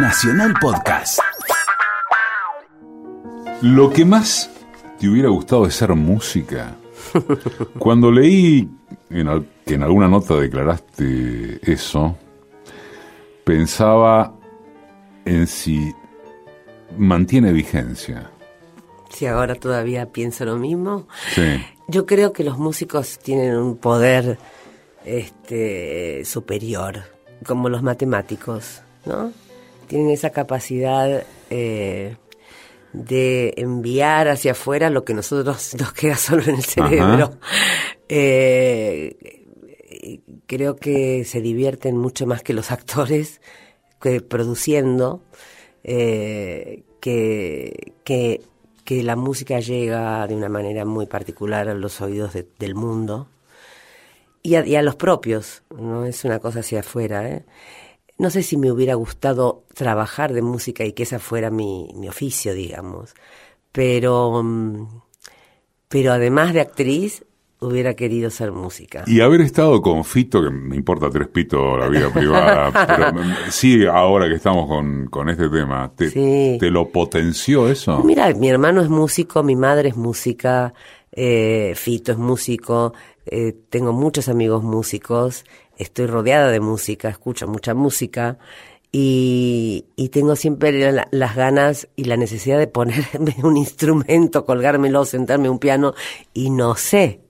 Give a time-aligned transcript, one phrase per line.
[0.00, 1.18] Nacional Podcast.
[3.62, 4.50] Lo que más
[4.98, 6.76] te hubiera gustado de ser música.
[7.78, 8.68] Cuando leí
[9.10, 12.16] en al- que en alguna nota declaraste eso,
[13.44, 14.34] pensaba
[15.24, 15.92] en si
[16.96, 18.30] mantiene vigencia.
[19.10, 21.08] Si ahora todavía pienso lo mismo.
[21.34, 21.64] Sí.
[21.88, 24.38] Yo creo que los músicos tienen un poder
[25.04, 27.02] este, superior,
[27.46, 29.32] como los matemáticos, ¿no?
[29.88, 32.16] Tienen esa capacidad eh,
[32.92, 37.38] de enviar hacia afuera lo que nosotros nos queda solo en el cerebro.
[38.08, 39.16] Eh,
[40.46, 43.40] creo que se divierten mucho más que los actores
[44.00, 45.22] que produciendo,
[45.84, 48.42] eh, que, que,
[48.84, 53.28] que la música llega de una manera muy particular a los oídos de- del mundo
[54.42, 57.28] y a, y a los propios, no es una cosa hacia afuera.
[57.28, 57.44] ¿eh?
[58.18, 62.08] No sé si me hubiera gustado trabajar de música y que esa fuera mi, mi
[62.08, 63.14] oficio, digamos,
[63.72, 64.86] pero, mm,
[65.88, 67.24] pero además de actriz,
[67.60, 69.04] hubiera querido ser música.
[69.06, 73.32] Y haber estado con Fito, que me importa tres pitos la vida privada, pero mm,
[73.50, 76.56] sí, ahora que estamos con, con este tema, ¿te, Sí.
[76.60, 78.02] ¿te lo potenció eso?
[78.04, 80.72] Mira, mi hermano es músico, mi madre es música,
[81.12, 82.92] eh, Fito es músico,
[83.26, 85.44] eh, tengo muchos amigos músicos,
[85.78, 88.38] estoy rodeada de música, escucho mucha música
[88.92, 95.04] y, y tengo siempre la- las ganas y la necesidad de ponerme un instrumento, colgármelo,
[95.04, 95.94] sentarme a un piano
[96.34, 97.20] y no sé,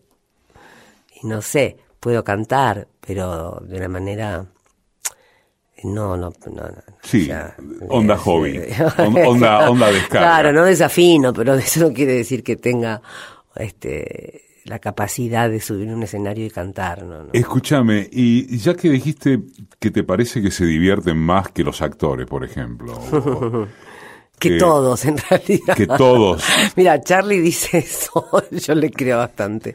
[1.22, 4.46] y no sé, puedo cantar, pero de una manera...
[5.84, 6.52] No, no, no.
[6.62, 6.68] no,
[7.04, 7.56] Sí, o sea,
[7.88, 8.58] onda eh, hobby,
[8.98, 10.08] on- onda, onda descarga.
[10.26, 13.00] Claro, no desafino, pero eso no quiere decir que tenga
[13.54, 17.24] este la capacidad de subir un escenario y cantar, ¿no?
[17.24, 17.30] no.
[17.32, 19.40] Escúchame, y ya que dijiste
[19.78, 23.66] que te parece que se divierten más que los actores, por ejemplo, o
[24.38, 25.74] que que- todos, en realidad.
[25.74, 26.44] que todos.
[26.76, 29.74] Mira, Charlie dice eso, yo le creo bastante.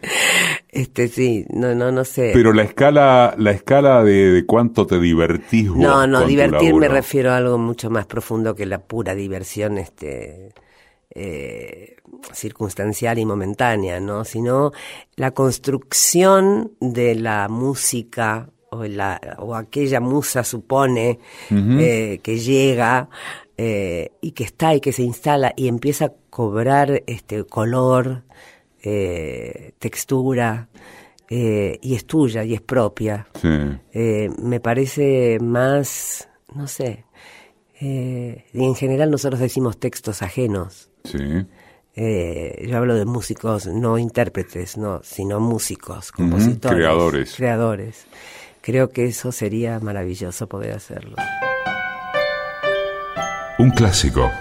[0.70, 2.32] Este, sí, no, no, no sé.
[2.34, 6.88] Pero la escala, la escala de, de cuánto te divertís vos no, no, divertir me
[6.88, 10.50] refiero a algo mucho más profundo que la pura diversión, este,
[11.16, 11.98] eh,
[12.34, 14.26] circunstancial y momentánea, ¿no?
[14.26, 14.72] Sino
[15.16, 21.20] la construcción de la música o, la, o aquella musa supone
[21.52, 23.10] eh, que llega
[23.58, 28.24] eh, y que está y que se instala y empieza a cobrar este color,
[28.82, 30.70] eh, textura
[31.30, 33.48] eh, y es tuya y es propia Sí.
[33.94, 37.06] eh, me parece más, no sé,
[37.80, 40.90] eh, y en general nosotros decimos textos ajenos.
[41.04, 41.46] Sí.
[41.96, 47.36] Eh, yo hablo de músicos, no intérpretes, no, sino músicos, compositores, creadores.
[47.36, 48.06] creadores.
[48.62, 51.18] Creo que eso sería maravilloso poder hacerlo.
[53.60, 54.32] Un clásico.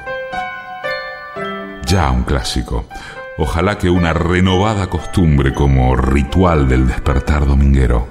[1.86, 2.86] Ya un clásico.
[3.36, 8.06] Ojalá que una renovada costumbre como ritual del despertar dominguero.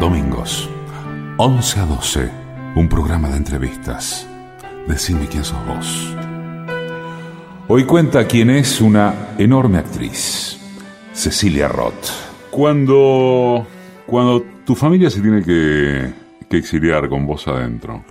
[0.00, 0.68] Domingos,
[1.38, 2.41] 11 a 12,
[2.74, 4.26] un programa de entrevistas.
[4.86, 6.16] Decime quién sos vos.
[7.68, 10.58] Hoy cuenta quién es una enorme actriz,
[11.12, 12.08] Cecilia Roth.
[12.50, 13.66] Cuando,
[14.06, 16.12] cuando tu familia se tiene que,
[16.48, 18.04] que exiliar con vos adentro,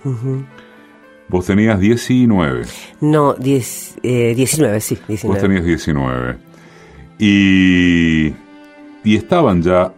[1.28, 2.62] vos tenías 19,
[3.00, 5.40] No, diez, eh, 19, sí, vos 19.
[5.40, 6.36] tenías 19,
[7.18, 8.32] y,
[9.04, 9.92] y estaban ya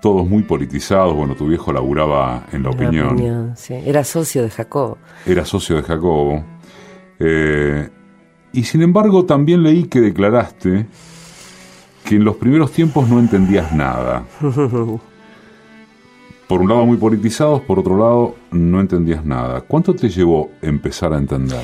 [0.00, 3.74] todos muy politizados, bueno, tu viejo laburaba en La La Opinión, opinión, sí.
[3.74, 4.96] Era socio de Jacob.
[5.26, 6.44] era socio de Jacobo,
[7.18, 7.88] eh,
[8.52, 10.86] y sin embargo también leí que declaraste
[12.04, 14.24] que en los primeros tiempos no entendías nada.
[16.48, 19.60] Por un lado muy politizados, por otro lado no entendías nada.
[19.60, 21.60] ¿Cuánto te llevó empezar a entender?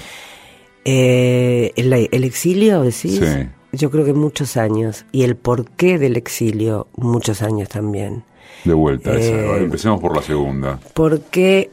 [0.85, 3.19] Eh, el, el exilio, decís?
[3.19, 3.49] Sí.
[3.77, 5.05] Yo creo que muchos años.
[5.13, 8.25] Y el porqué del exilio, muchos años también.
[8.65, 9.35] De vuelta, esa.
[9.35, 10.79] Eh, empecemos por la segunda.
[10.95, 11.71] Porque,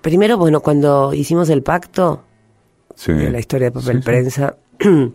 [0.00, 2.22] primero, bueno, cuando hicimos el pacto,
[2.94, 3.12] Sí.
[3.12, 4.04] de la historia de papel Sí, sí.
[4.04, 4.56] prensa,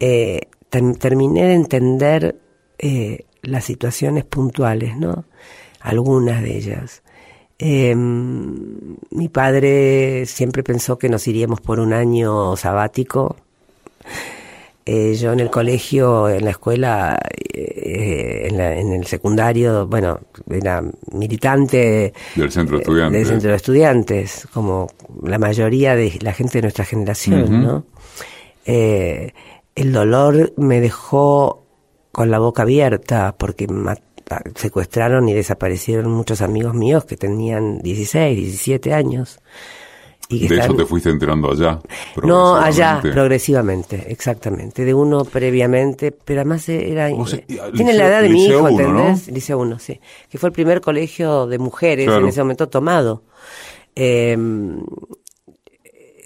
[0.00, 2.36] eh, ter- terminé de entender
[2.78, 5.24] eh, las situaciones puntuales, ¿no?
[5.80, 7.02] Algunas de ellas.
[7.58, 13.36] Eh, mi padre siempre pensó que nos iríamos por un año sabático.
[14.84, 17.16] Eh, yo en el colegio, en la escuela,
[17.54, 20.18] eh, en, la- en el secundario, bueno,
[20.50, 20.82] era
[21.12, 23.18] militante Del centro de eh, estudiantes.
[23.20, 24.88] del centro de estudiantes, como
[25.22, 27.62] la mayoría de la gente de nuestra generación.
[27.62, 27.86] ¿no?
[28.66, 29.32] Eh,
[29.76, 31.64] el dolor me dejó
[32.10, 33.66] con la boca abierta porque
[34.56, 39.38] secuestraron y desaparecieron muchos amigos míos que tenían 16, 17 años.
[40.32, 41.80] Y de eso te fuiste enterando allá.
[42.22, 44.84] No, allá, progresivamente, exactamente.
[44.84, 47.08] De uno previamente, pero además era...
[47.74, 49.28] tiene la edad de mi hijo, ¿entendés?
[49.28, 50.00] Liceo 1, sí.
[50.28, 53.24] Que fue el primer colegio de mujeres en ese momento tomado.
[53.94, 54.82] Em,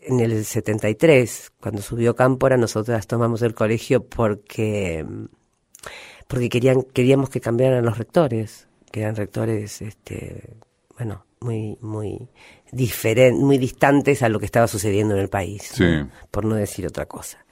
[0.06, 5.05] en el 73, cuando subió Cámpora, nosotras tomamos el colegio porque
[6.29, 10.55] porque querían queríamos que cambiaran los rectores, que eran rectores este
[10.97, 12.29] bueno, muy muy
[12.73, 15.73] diferentes, muy distantes a lo que estaba sucediendo en el país,
[16.31, 17.44] por no decir otra cosa.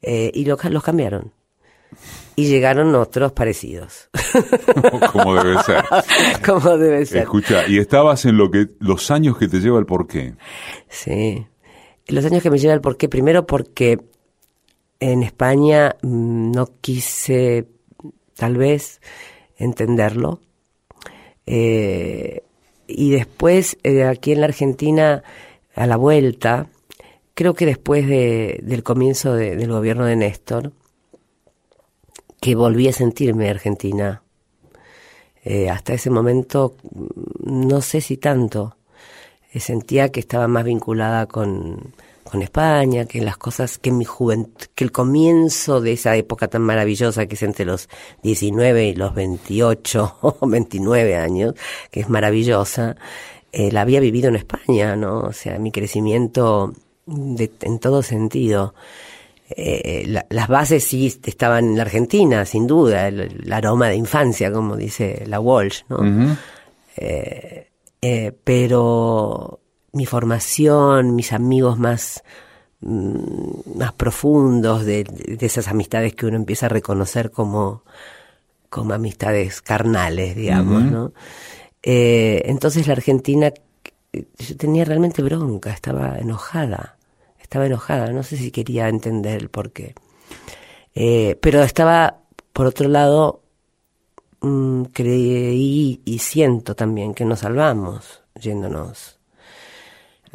[0.00, 1.32] Eh, y los, los cambiaron.
[2.34, 4.08] Y llegaron otros parecidos.
[5.12, 5.84] Como debe ser.
[6.46, 7.22] Como debe ser.
[7.22, 10.34] Escucha, y estabas en lo que los años que te lleva el porqué.
[10.88, 11.46] Sí.
[12.08, 14.00] Los años que me lleva el porqué, primero porque
[14.98, 17.68] en España mm, no quise
[18.34, 19.00] tal vez
[19.56, 20.40] entenderlo.
[21.46, 22.42] Eh,
[22.86, 25.22] y después, eh, aquí en la Argentina,
[25.74, 26.68] a la vuelta,
[27.34, 30.72] creo que después de, del comienzo del gobierno de Néstor,
[32.40, 34.22] que volví a sentirme argentina.
[35.44, 36.76] Eh, hasta ese momento,
[37.44, 38.76] no sé si tanto.
[39.54, 41.94] sentía que estaba más vinculada con,
[42.32, 46.62] con España, que las cosas, que mi juventud, que el comienzo de esa época tan
[46.62, 47.90] maravillosa que es entre los
[48.22, 51.52] 19 y los 28 o 29 años,
[51.90, 52.96] que es maravillosa,
[53.52, 55.20] eh, la había vivido en España, ¿no?
[55.20, 56.72] O sea, mi crecimiento
[57.04, 58.74] de, en todo sentido.
[59.54, 64.74] Eh, las bases sí estaban en la Argentina, sin duda, el, aroma de infancia, como
[64.74, 66.38] dice la Walsh, ¿no?
[66.96, 67.68] eh,
[68.00, 69.61] eh, pero
[69.92, 72.22] mi formación, mis amigos más,
[72.80, 75.04] mm, más profundos, de,
[75.40, 77.84] esas amistades que uno empieza a reconocer como,
[78.70, 81.12] como amistades carnales, digamos, ¿no?
[81.82, 83.52] Eh, entonces la Argentina,
[84.12, 86.96] yo tenía realmente bronca, estaba enojada,
[87.40, 89.94] estaba enojada, no sé si quería entender el por qué.
[90.94, 92.20] Eh, pero estaba,
[92.52, 93.42] por otro lado,
[94.40, 99.21] mm, creí y siento también que nos salvamos yéndonos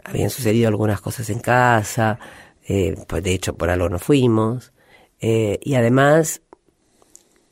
[0.03, 2.19] habían sucedido algunas cosas en casa,
[2.67, 4.73] eh, pues de hecho por algo no fuimos,
[5.19, 6.41] eh, y además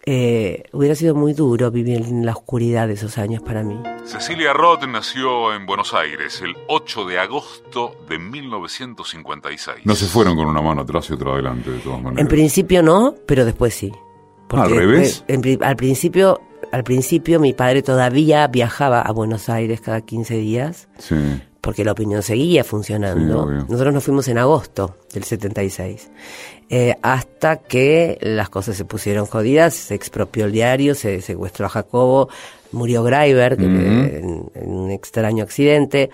[0.05, 3.81] eh, hubiera sido muy duro vivir en la oscuridad de esos años para mí.
[4.05, 9.77] Cecilia Roth nació en Buenos Aires el 8 de agosto de 1956.
[9.83, 12.21] No se fueron con una mano atrás y otra adelante, de todas maneras.
[12.21, 13.91] En principio no, pero después sí.
[14.49, 15.25] ¿Al revés?
[15.61, 16.39] al principio
[16.71, 20.87] al principio mi padre todavía viajaba a Buenos Aires cada 15 días.
[20.99, 21.15] Sí
[21.65, 23.47] porque la opinión seguía funcionando.
[23.47, 26.11] Nosotros nos fuimos en agosto del 76,
[26.69, 31.69] eh, hasta que las cosas se pusieron jodidas, se expropió el diario, se secuestró a
[31.69, 32.29] Jacobo,
[32.71, 36.11] murió Greiber en, un extraño accidente,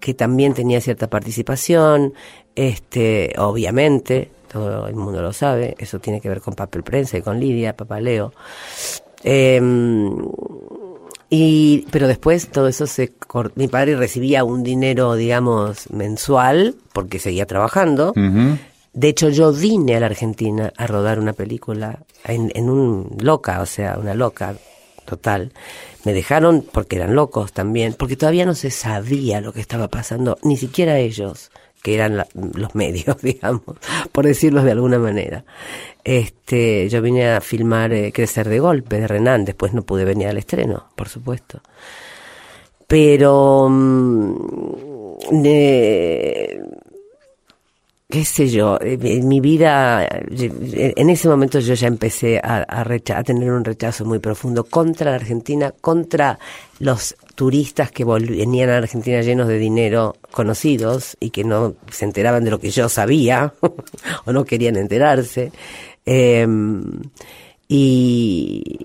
[0.00, 2.12] que también tenía cierta participación,
[2.56, 7.22] este, obviamente, todo el mundo lo sabe, eso tiene que ver con papel prensa y
[7.22, 8.32] con Lidia, Papaleo.
[9.22, 9.60] Eh,
[11.36, 13.12] y, pero después todo eso se
[13.56, 18.12] mi padre recibía un dinero, digamos, mensual, porque seguía trabajando.
[18.92, 23.60] De hecho, yo vine a la Argentina a rodar una película en, en un loca,
[23.62, 24.54] o sea, una loca
[25.04, 25.52] total.
[26.04, 30.38] Me dejaron porque eran locos también, porque todavía no se sabía lo que estaba pasando,
[30.44, 31.50] ni siquiera ellos
[31.84, 32.24] que eran
[32.54, 33.60] los medios, digamos,
[34.10, 35.44] por decirlo de alguna manera.
[36.02, 40.28] Este, yo vine a filmar eh, Crecer de Golpe de Renan, después no pude venir
[40.28, 41.60] al estreno, por supuesto.
[42.86, 45.42] Pero, mm,
[48.14, 52.84] qué sé yo, eh, en mi vida, en ese momento yo ya empecé a,
[53.24, 56.38] tener un rechazo muy profundo contra la Argentina, contra
[56.78, 62.44] los turistas que venían a Argentina llenos de dinero conocidos y que no se enteraban
[62.44, 63.52] de lo que yo sabía
[64.26, 65.50] o no querían enterarse.
[66.06, 66.84] Em,
[67.66, 68.78] y,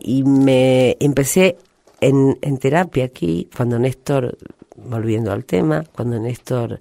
[0.00, 1.56] y, me empecé
[2.00, 4.36] en, en terapia aquí, cuando Néstor,
[4.74, 6.80] volviendo al tema, cuando Néstor,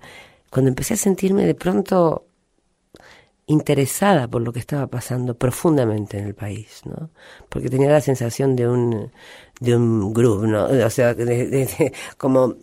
[0.51, 2.27] cuando empecé a sentirme de pronto
[3.48, 7.10] interesada por lo que estaba pasando profundamente en el país, ¿no?
[7.50, 9.12] Porque tenía la sensación de un
[9.60, 10.65] de un grupo, ¿no?
[10.65, 11.15] O sea,
[12.17, 12.55] como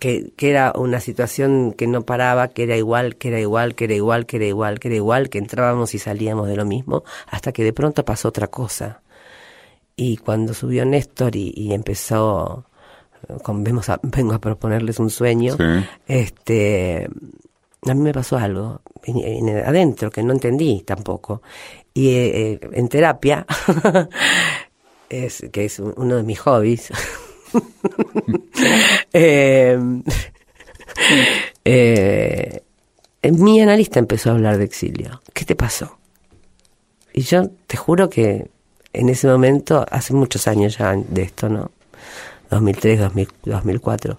[0.00, 3.84] que, que, era una situación que no paraba, que era igual, que era igual, que
[3.86, 7.04] era igual, que era igual, que era igual, que entrábamos y salíamos de lo mismo,
[7.28, 9.02] hasta que de pronto pasó otra cosa.
[9.96, 12.66] Y cuando subió Néstor y, empezó,
[13.42, 15.56] con, vemos a, vengo a proponerles un sueño,
[16.06, 17.08] este
[17.90, 18.80] a mí me pasó algo
[19.64, 21.42] adentro que no entendí tampoco.
[21.94, 23.46] Y eh, eh, en terapia
[25.08, 26.90] es, que es uno de mis hobbies.
[29.12, 29.78] eh,
[31.64, 32.62] eh,
[33.32, 35.22] mi analista empezó a hablar de exilio.
[35.32, 35.98] ¿Qué te pasó?
[37.12, 38.50] Y yo te juro que
[38.92, 41.70] en ese momento, hace muchos años ya de esto, ¿no?
[42.50, 43.00] 2003,
[43.44, 44.18] 2004,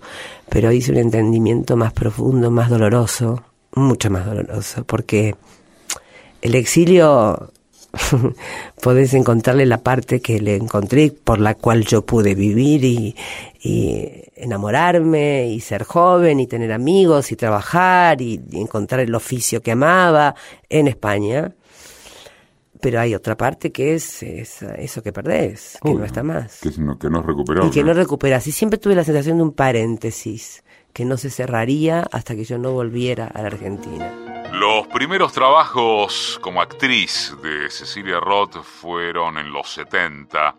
[0.49, 3.43] pero hice un entendimiento más profundo, más doloroso,
[3.73, 5.35] mucho más doloroso, porque
[6.41, 7.51] el exilio
[8.81, 13.15] podés encontrarle la parte que le encontré, por la cual yo pude vivir y,
[14.39, 20.35] enamorarme y ser joven y tener amigos y trabajar y, encontrar el oficio que amaba
[20.69, 21.53] en España.
[22.81, 26.59] Pero hay otra parte que es, eso que perdés, que no está más.
[26.61, 27.67] Que, no, que no recuperás.
[27.67, 28.45] Y que no recuperas.
[28.47, 32.57] Y siempre tuve la sensación de un paréntesis que no se cerraría hasta que yo
[32.57, 34.11] no volviera a la Argentina.
[34.53, 40.55] Los primeros trabajos como actriz de Cecilia Roth fueron en los 70,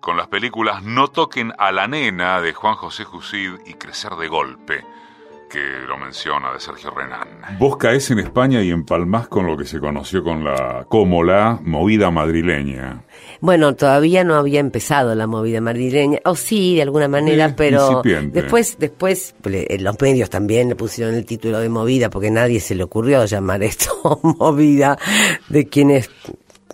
[0.00, 4.28] con las películas No toquen a la nena de Juan José Jusid y Crecer de
[4.28, 4.84] golpe
[5.50, 7.28] que lo menciona de Sergio Renán.
[7.58, 11.58] Vos caes en España y empalmás con lo que se conoció con la, como la
[11.62, 13.02] movida madrileña.
[13.40, 18.76] Bueno, todavía no había empezado la movida madrileña, o sí, de alguna manera, pero después,
[18.78, 23.24] después los medios también le pusieron el título de movida porque nadie se le ocurrió
[23.24, 24.96] llamar esto movida
[25.48, 26.10] de quienes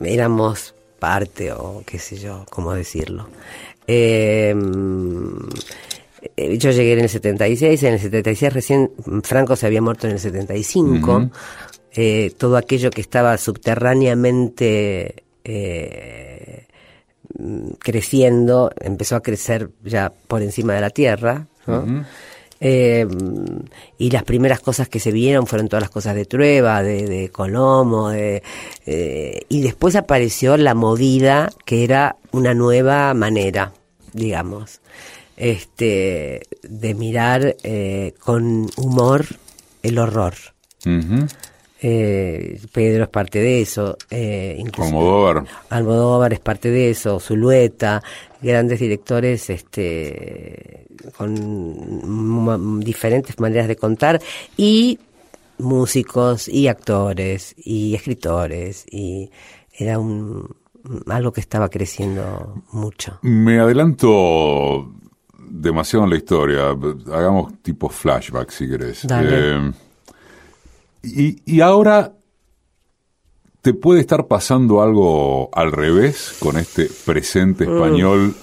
[0.00, 3.28] éramos parte o qué sé yo, cómo decirlo.
[3.88, 4.54] Eh, eh,
[6.37, 8.90] yo llegué en el 76, en el 76 recién
[9.23, 11.31] Franco se había muerto en el 75,
[11.93, 16.66] eh, todo aquello que estaba subterráneamente eh,
[17.78, 21.47] creciendo empezó a crecer ya por encima de la tierra,
[23.99, 27.31] y las primeras cosas que se vieron fueron todas las cosas de Trueba, de, de
[27.31, 33.73] Colomo, y después apareció la movida que era una nueva manera,
[34.12, 34.81] digamos
[35.37, 39.26] este, de mirar eh, con humor
[39.83, 40.35] el horror.
[41.83, 43.97] eh, Pedro es parte de eso.
[44.11, 45.45] Eh, Almodóvar.
[45.71, 47.21] Almodóvar es parte de eso.
[47.21, 48.02] Zulueta,
[48.40, 54.21] grandes directores este, con diferentes maneras de contar
[54.57, 54.99] y
[55.59, 59.31] músicos y actores y escritores y
[59.73, 60.55] era un
[61.09, 63.19] algo que estaba creciendo mucho.
[63.23, 64.93] Me adelanto
[65.49, 66.71] demasiado en la historia.
[67.12, 69.07] Hagamos tipo flashback, si querés.
[69.11, 69.73] Eh,
[71.03, 72.12] y, ahora
[73.62, 77.75] te puede estar pasando algo al revés con este presente mm.
[77.75, 78.35] español.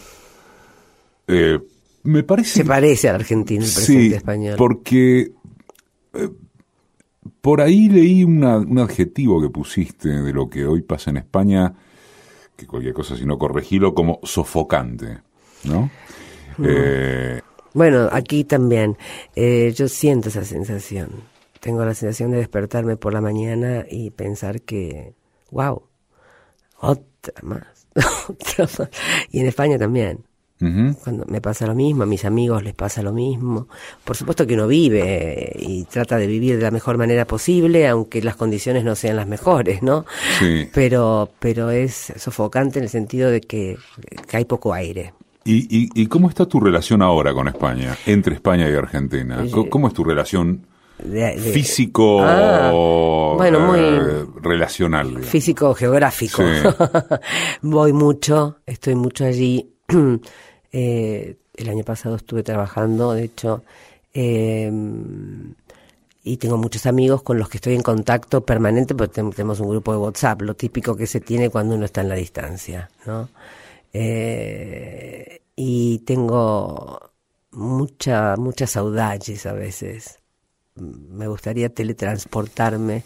[1.27, 1.59] Eh,
[2.03, 2.49] me parece.
[2.49, 4.55] Se parece al argentino el presente español.
[4.57, 5.31] Porque
[6.13, 6.29] eh,
[7.41, 11.73] por ahí leí un adjetivo que pusiste de lo que hoy pasa en España,
[12.55, 15.19] que cualquier cosa si no corregilo, como sofocante,
[15.65, 15.89] ¿no?
[16.63, 17.41] Eh,
[17.73, 18.97] bueno, aquí también.
[19.35, 21.09] Eh, yo siento esa sensación.
[21.59, 25.13] Tengo la sensación de despertarme por la mañana y pensar que,
[25.49, 25.83] wow,
[26.77, 27.87] otra más,
[28.29, 28.89] otra más.
[29.31, 30.23] Y en España también.
[31.03, 33.67] Cuando me pasa lo mismo, a mis amigos les pasa lo mismo.
[34.05, 38.21] Por supuesto que uno vive y trata de vivir de la mejor manera posible, aunque
[38.21, 40.05] las condiciones no sean las mejores, ¿no?
[40.39, 40.69] Sí.
[40.73, 43.77] Pero, pero es sofocante en el sentido de que
[44.31, 45.13] hay poco aire.
[45.45, 49.45] ¿Y, y, cómo está tu relación ahora con España, entre España y Argentina?
[49.69, 50.65] ¿Cómo, es tu relación
[51.37, 52.71] físico ah,
[53.35, 55.21] bueno, muy eh, relacional?
[55.23, 56.43] Físico geográfico.
[57.61, 59.69] Voy mucho, estoy mucho allí.
[60.75, 63.63] Eh, el año pasado estuve trabajando, de hecho,
[64.11, 65.53] em,
[66.23, 69.91] y tengo muchos amigos con los que estoy en contacto permanente, porque tenemos un grupo
[69.91, 73.29] de WhatsApp, lo típico que se tiene cuando uno está en la distancia, ¿no?
[73.93, 77.13] Eh, y tengo
[77.51, 80.19] mucha, muchas saudades a veces.
[80.75, 83.03] Me gustaría teletransportarme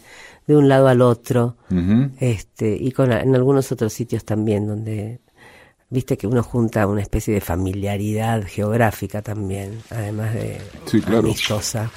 [0.48, 1.58] de un lado al otro,
[2.20, 5.20] este, y con, en algunos otros sitios también donde
[5.89, 11.20] viste que uno junta una especie de familiaridad geográfica también, además de sí, claro.
[11.20, 11.91] amistosa.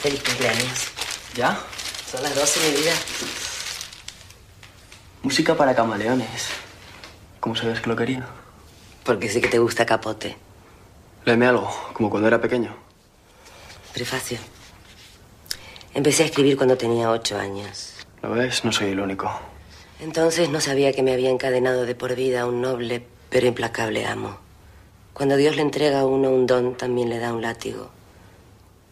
[0.00, 0.88] Feliz cumpleaños.
[1.36, 1.58] ¿Ya?
[2.10, 2.92] Son las 12, mi vida.
[5.22, 6.65] Música para camaleones.
[7.40, 8.26] ¿Cómo sabes que lo quería?
[9.04, 10.36] Porque sé que te gusta Capote.
[11.24, 12.74] Léeme algo, como cuando era pequeño.
[13.92, 14.38] Prefacio.
[15.94, 17.94] Empecé a escribir cuando tenía ocho años.
[18.22, 18.64] ¿Lo ves?
[18.64, 19.30] No soy el único.
[20.00, 24.06] Entonces no sabía que me había encadenado de por vida a un noble pero implacable
[24.06, 24.38] amo.
[25.12, 27.90] Cuando Dios le entrega a uno un don, también le da un látigo.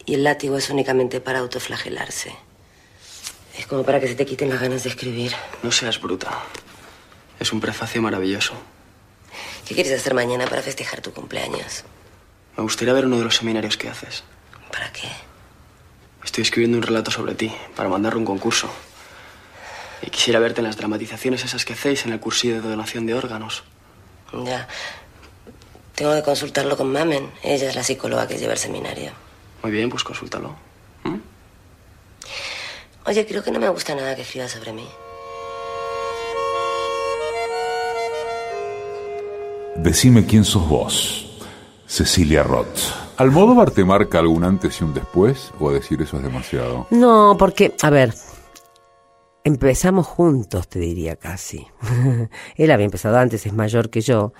[0.05, 2.35] Y el látigo es únicamente para autoflagelarse.
[3.57, 5.33] Es como para que se te quiten las ganas de escribir.
[5.63, 6.43] No seas bruta.
[7.45, 8.53] Es un prefacio maravilloso.
[9.67, 11.83] ¿Qué quieres hacer mañana para festejar tu cumpleaños?
[12.57, 14.23] Me gustaría ver uno de los seminarios que haces.
[14.71, 15.07] ¿Para qué?
[16.23, 18.67] Estoy escribiendo un relato sobre ti, para mandarlo a un concurso.
[20.01, 23.13] Y quisiera verte en las dramatizaciones esas que hacéis en el cursillo de donación de
[23.13, 23.63] órganos.
[24.43, 24.67] Ya.
[25.93, 27.31] Tengo que consultarlo con Mamen.
[27.43, 29.11] Ella es la psicóloga que lleva el seminario.
[29.61, 30.55] Muy bien, pues consúltalo.
[31.03, 31.17] ¿Mm?
[33.05, 34.89] Oye, creo que no me gusta nada que escriba sobre mí.
[39.75, 41.25] Decime quién sos vos,
[41.85, 42.79] Cecilia Roth.
[43.17, 45.51] ¿Almodóvar te marca algún antes y un después?
[45.59, 46.87] ¿O a decir eso es demasiado?
[46.91, 48.13] No, porque, a ver,
[49.43, 51.67] empezamos juntos, te diría casi.
[52.55, 54.33] Él había empezado antes, es mayor que yo.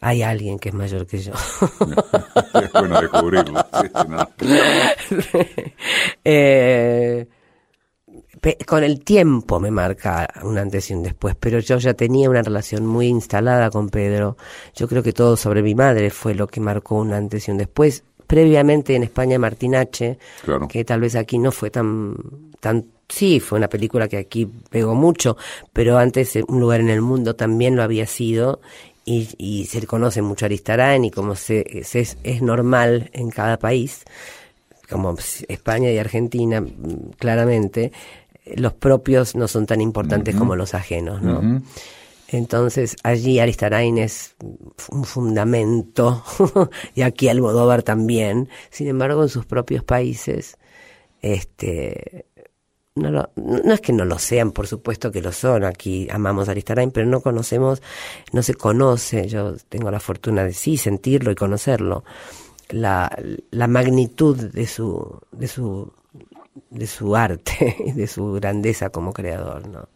[0.00, 1.32] Hay alguien que es mayor que yo.
[2.62, 3.64] es bueno descubrirlo.
[6.24, 7.26] eh,
[8.66, 12.42] con el tiempo me marca un antes y un después, pero yo ya tenía una
[12.42, 14.36] relación muy instalada con Pedro.
[14.74, 17.58] Yo creo que todo sobre mi madre fue lo que marcó un antes y un
[17.58, 18.04] después.
[18.26, 20.18] Previamente en España Martín H,
[20.68, 22.14] que tal vez aquí no fue tan,
[22.60, 25.36] tan, sí, fue una película que aquí pegó mucho,
[25.72, 28.60] pero antes Un lugar en el mundo también lo había sido
[29.06, 33.58] y, y se conoce mucho Aristarán y como se, se es, es normal en cada
[33.58, 34.04] país,
[34.90, 35.16] como
[35.48, 36.62] España y Argentina,
[37.18, 37.92] claramente,
[38.56, 41.62] los propios no son tan importantes como los ajenos, ¿no?
[42.28, 44.36] Entonces allí Aristarain es
[44.90, 46.22] un fundamento
[46.94, 48.48] y aquí Almodóvar también.
[48.70, 50.58] Sin embargo, en sus propios países,
[51.22, 52.26] este,
[52.94, 55.64] no, no es que no lo sean, por supuesto que lo son.
[55.64, 57.82] Aquí amamos a Aristarain, pero no conocemos,
[58.32, 59.26] no se conoce.
[59.28, 62.04] Yo tengo la fortuna de sí sentirlo y conocerlo.
[62.68, 63.10] La,
[63.50, 65.90] la magnitud de su, de su
[66.70, 69.88] de su arte y de su grandeza como creador, ¿no?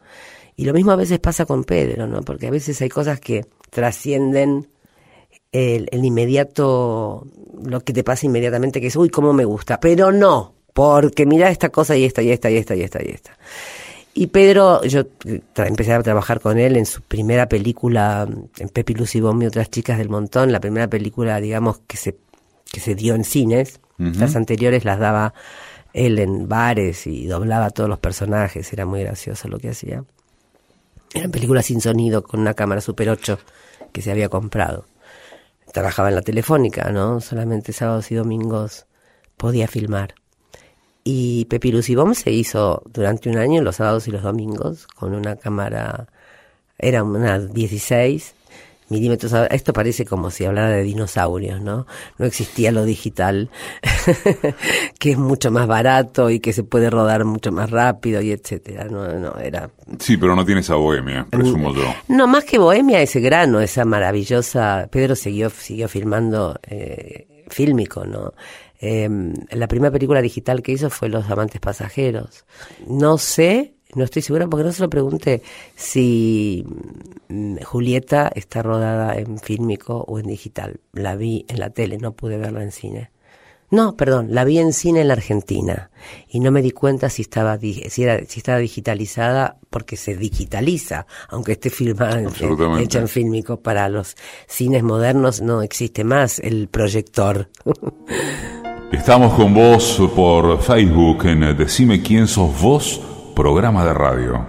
[0.54, 2.20] Y lo mismo a veces pasa con Pedro, ¿no?
[2.22, 4.68] Porque a veces hay cosas que trascienden
[5.50, 7.26] el, el, inmediato,
[7.62, 11.50] lo que te pasa inmediatamente, que es, uy, cómo me gusta, pero no, porque mira
[11.50, 13.38] esta cosa y esta y esta y esta y esta y esta.
[14.14, 15.04] Y Pedro, yo
[15.56, 19.70] empecé a trabajar con él en su primera película, en Pepi, Lucy Bombi y otras
[19.70, 22.16] chicas del montón, la primera película, digamos, que se,
[22.70, 23.80] que se dio en cines.
[23.98, 25.32] Las anteriores las daba
[25.92, 30.04] él en bares y doblaba a todos los personajes, era muy gracioso lo que hacía.
[31.14, 33.38] Eran películas sin sonido con una cámara Super 8
[33.92, 34.86] que se había comprado.
[35.72, 37.20] Trabajaba en la telefónica, ¿no?
[37.20, 38.86] Solamente sábados y domingos
[39.36, 40.14] podía filmar.
[41.04, 45.36] Y Pepi Lucibom se hizo durante un año los sábados y los domingos con una
[45.36, 46.06] cámara,
[46.78, 48.34] era una 16
[48.92, 49.32] milímetros.
[49.50, 51.86] Esto parece como si hablara de dinosaurios, ¿no?
[52.18, 53.50] No existía lo digital,
[54.98, 58.84] que es mucho más barato y que se puede rodar mucho más rápido y etcétera.
[58.84, 59.70] No, no, era.
[59.98, 61.82] Sí, pero no tiene esa bohemia, presumo yo.
[62.08, 64.88] No, más que bohemia, ese grano, esa maravillosa.
[64.90, 68.34] Pedro siguió, siguió filmando eh, fílmico, ¿no?
[68.84, 69.08] Eh,
[69.50, 72.44] la primera película digital que hizo fue Los Amantes Pasajeros.
[72.86, 75.42] No sé no estoy segura porque no se lo pregunté
[75.76, 76.64] si
[77.28, 80.80] mm, Julieta está rodada en fílmico o en digital.
[80.92, 83.10] La vi en la tele, no pude verla en cine.
[83.70, 85.90] No, perdón, la vi en cine en la Argentina
[86.28, 91.06] y no me di cuenta si estaba si era si estaba digitalizada porque se digitaliza,
[91.30, 92.28] aunque esté filmada en,
[92.78, 94.14] hecha en fílmico para los
[94.46, 97.48] cines modernos no existe más el proyector.
[98.92, 103.00] Estamos con vos por Facebook en Decime quién sos vos
[103.34, 104.46] programa de radio.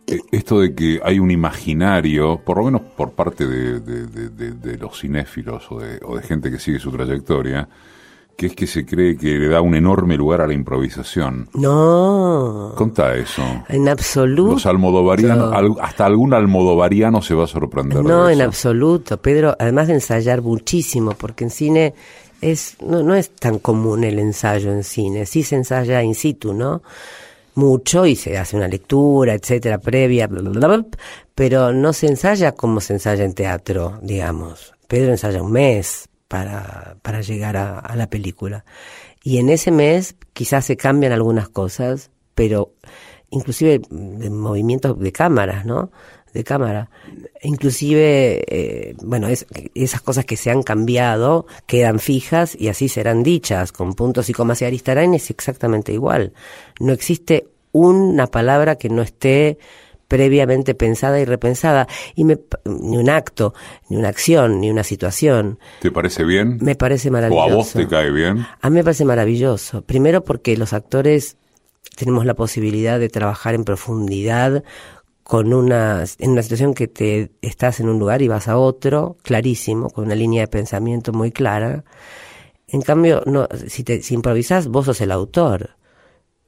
[0.06, 5.70] eh, esto de que hay un imaginario, por lo menos por parte de, los cinéfilos
[5.70, 7.68] o de, o de gente que sigue su trayectoria,
[8.36, 11.48] que es que se cree que le da un enorme lugar a la improvisación.
[11.54, 12.74] No.
[12.76, 13.42] Contá eso.
[13.68, 14.52] En absoluto.
[14.52, 18.04] Los almodovarianos, hasta algún almodovariano se va a sorprender.
[18.04, 19.16] No, en absoluto.
[19.16, 21.94] Pedro, además de ensayar muchísimo, porque en cine
[22.42, 25.24] es no, no es tan común el ensayo en cine.
[25.24, 26.82] Sí se ensaya in situ, ¿no?
[27.54, 30.86] Mucho y se hace una lectura, etcétera, previa, bla, bla, bla,
[31.34, 34.74] pero no se ensaya como se ensaya en teatro, digamos.
[34.86, 38.64] Pedro ensaya un mes, para, para llegar a, la película.
[39.22, 42.74] Y en ese mes quizás se cambian algunas cosas, pero
[43.30, 45.90] inclusive de movimientos de cámaras, ¿no?
[46.32, 46.90] De cámara.
[47.42, 53.22] Inclusive, eh, bueno, es, esas cosas que se han cambiado quedan fijas y así serán
[53.22, 56.34] dichas, con puntos y comas y Aristarán es exactamente igual.
[56.78, 59.58] No existe una palabra que no esté
[60.08, 61.86] previamente pensada y repensada.
[62.14, 63.54] Y me, ni un acto,
[63.88, 65.58] ni una acción, ni una situación.
[65.80, 66.58] ¿Te parece bien?
[66.60, 67.46] Me parece maravilloso.
[67.46, 68.46] ¿O a vos te cae bien?
[68.60, 69.82] A mí me parece maravilloso.
[69.82, 71.36] Primero porque los actores
[71.96, 74.62] tenemos la posibilidad de trabajar en profundidad
[75.22, 79.16] con una, en una situación que te estás en un lugar y vas a otro,
[79.22, 81.84] clarísimo, con una línea de pensamiento muy clara.
[82.68, 85.70] En cambio, no, si, te, si improvisas, vos sos el autor.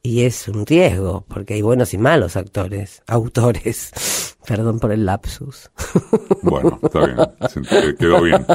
[0.03, 3.93] Y es un riesgo, porque hay buenos y malos actores, autores.
[4.47, 5.71] Perdón por el lapsus.
[6.43, 8.47] Bueno, está bien, quedó bien.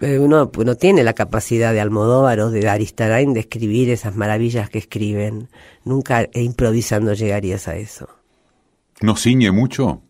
[0.00, 4.70] Eh, uno, uno tiene la capacidad de Almodóvar o de Aristarain de escribir esas maravillas
[4.70, 5.48] que escriben.
[5.84, 8.08] Nunca improvisando llegarías a eso.
[9.00, 10.02] ¿No ciñe mucho?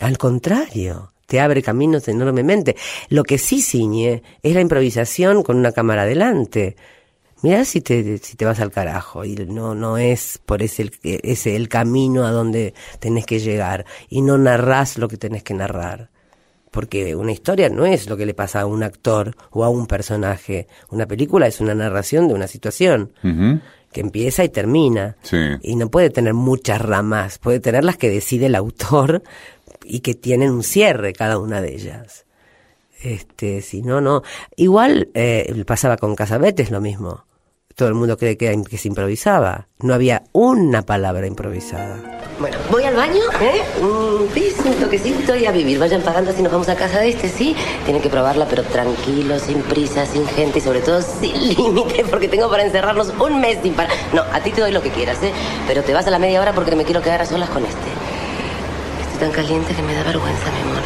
[0.00, 2.74] Al contrario, te abre caminos enormemente.
[3.10, 6.74] Lo que sí ciñe es la improvisación con una cámara adelante.
[7.42, 11.54] Mirá si te, si te vas al carajo y no, no es por ese, ese
[11.54, 16.10] el camino a donde tenés que llegar y no narrás lo que tenés que narrar.
[16.70, 19.86] Porque una historia no es lo que le pasa a un actor o a un
[19.86, 20.66] personaje.
[20.90, 23.12] Una película es una narración de una situación
[23.92, 25.16] que empieza y termina.
[25.62, 29.22] Y no puede tener muchas ramas, puede tener las que decide el autor
[29.84, 32.26] y que tienen un cierre cada una de ellas.
[33.00, 34.22] Este, si no, no.
[34.56, 37.24] Igual eh, pasaba con Casabetes lo mismo.
[37.78, 39.68] Todo el mundo cree que, que, se improvisaba.
[39.78, 41.94] No había una palabra improvisada.
[42.40, 43.62] Bueno, voy al baño, ¿eh?
[43.80, 45.78] Un pis, un toquecito y a vivir.
[45.78, 47.54] Vayan pagando así nos vamos a casa de este, ¿sí?
[47.84, 52.26] Tienen que probarla, pero tranquilo, sin prisa, sin gente y sobre todo sin límite, porque
[52.26, 53.92] tengo para encerrarnos un mes sin parar.
[54.12, 55.30] No, a ti te doy lo que quieras, ¿eh?
[55.68, 57.90] Pero te vas a la media hora porque me quiero quedar a solas con este.
[59.02, 60.82] Estoy tan caliente que me da vergüenza, mi amor.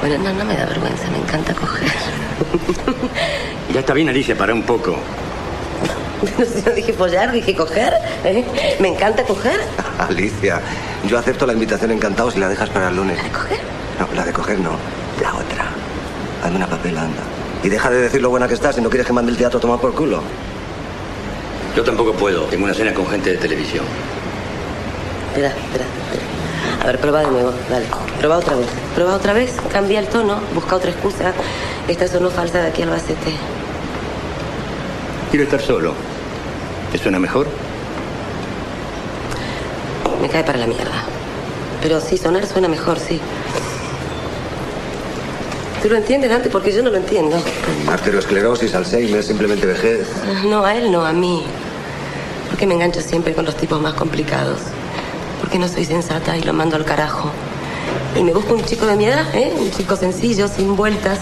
[0.00, 1.92] Bueno, no, no me da vergüenza, me encanta coger.
[3.74, 4.96] ya está bien, Alicia, para un poco.
[6.66, 7.94] No dije follar, dije coger.
[8.24, 8.44] ¿eh?
[8.80, 9.60] Me encanta coger.
[9.98, 10.60] Alicia,
[11.08, 13.16] yo acepto la invitación encantado si la dejas para el lunes.
[13.18, 13.58] ¿La de coger?
[13.98, 14.70] No, la de coger no.
[15.22, 15.66] La otra.
[16.42, 17.22] Hazme una papel, anda.
[17.62, 19.58] Y deja de decir lo buena que estás si no quieres que mande el teatro
[19.58, 20.22] a tomar por culo.
[21.74, 22.42] Yo tampoco puedo.
[22.44, 23.84] Tengo una cena con gente de televisión.
[25.28, 26.82] Espera, espera, espera.
[26.82, 27.52] A ver, prueba de nuevo.
[27.68, 27.86] Dale.
[28.18, 28.68] Prueba otra vez.
[28.94, 29.54] Prueba otra vez.
[29.72, 30.38] Cambia el tono.
[30.54, 31.32] Busca otra excusa.
[31.88, 33.32] Esta sonó falsa de aquí al Albacete.
[35.30, 35.92] Quiero estar solo.
[36.92, 37.46] ¿Te suena mejor?
[40.22, 41.04] Me cae para la mierda.
[41.82, 43.20] Pero sí, sonar suena mejor, sí.
[45.82, 46.48] ¿Tú lo entiendes, Dante?
[46.48, 47.36] Porque yo no lo entiendo.
[47.88, 50.08] Arteriosclerosis, Alzheimer, simplemente vejez.
[50.44, 51.44] No, a él no, a mí.
[52.48, 54.60] ¿Por qué me engancho siempre con los tipos más complicados?
[55.40, 57.30] ¿Por qué no soy sensata y lo mando al carajo?
[58.16, 59.52] Y me busco un chico de mi edad, ¿eh?
[59.56, 61.18] Un chico sencillo, sin vueltas,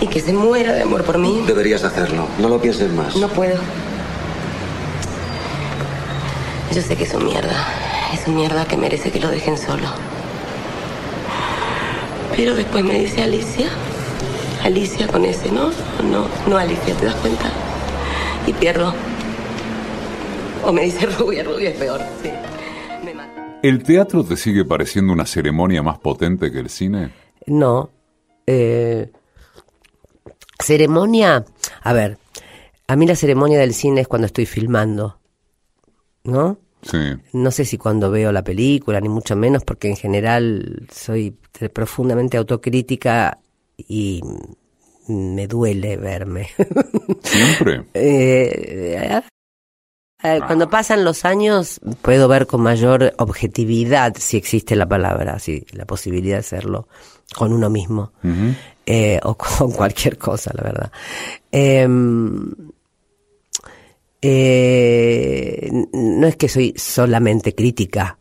[0.00, 1.42] y que se muera de amor por mí.
[1.46, 2.26] Deberías hacerlo.
[2.38, 3.16] No lo pienses más.
[3.16, 3.58] No puedo.
[6.74, 7.56] Yo sé que es un mierda.
[8.12, 9.88] Es un mierda que merece que lo dejen solo.
[12.36, 13.68] Pero después me dice Alicia.
[14.62, 15.70] Alicia con ese, ¿no?
[16.10, 17.50] No, no Alicia, ¿te das cuenta?
[18.46, 18.92] Y pierdo.
[20.64, 22.30] O me dice rubia, rubia es peor, sí.
[23.04, 23.58] Me mata.
[23.62, 27.10] ¿El teatro te sigue pareciendo una ceremonia más potente que el cine?
[27.46, 27.90] No.
[28.46, 29.10] Eh,
[30.58, 31.44] Ceremonia,
[31.82, 32.18] a ver,
[32.86, 35.18] a mí la ceremonia del cine es cuando estoy filmando,
[36.24, 36.58] ¿no?
[36.82, 36.98] Sí.
[37.32, 41.36] No sé si cuando veo la película, ni mucho menos, porque en general soy
[41.72, 43.38] profundamente autocrítica
[43.76, 44.22] y
[45.08, 46.48] me duele verme.
[47.22, 47.86] ¿Siempre?
[47.94, 49.22] eh,
[50.20, 55.84] cuando pasan los años puedo ver con mayor objetividad, si existe la palabra, si la
[55.84, 56.88] posibilidad de hacerlo,
[57.34, 58.12] con uno mismo
[58.84, 60.92] eh, o con cualquier cosa, la verdad.
[61.50, 62.52] Em,
[64.22, 68.18] eh, no es que soy solamente crítica,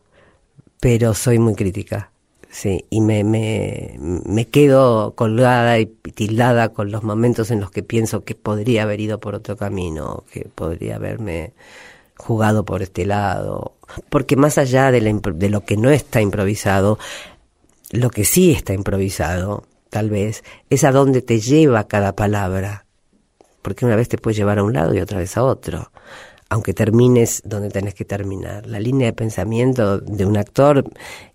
[0.80, 2.12] pero soy muy crítica.
[2.56, 7.84] Sí, y me, me, me quedo colgada y tildada con los momentos en los que
[7.84, 11.52] pienso que podría haber ido por otro camino, que podría haberme
[12.16, 13.74] jugado por este lado.
[14.10, 16.98] Porque más allá de, de lo que no está improvisado,
[17.92, 22.86] lo que sí está improvisado, tal vez, es a dónde te lleva cada palabra.
[23.64, 25.92] Porque una vez te puede llevar a un lado y otra vez a otro
[26.50, 28.68] aunque termines donde tenés que terminar.
[28.68, 30.84] La línea de pensamiento de un actor,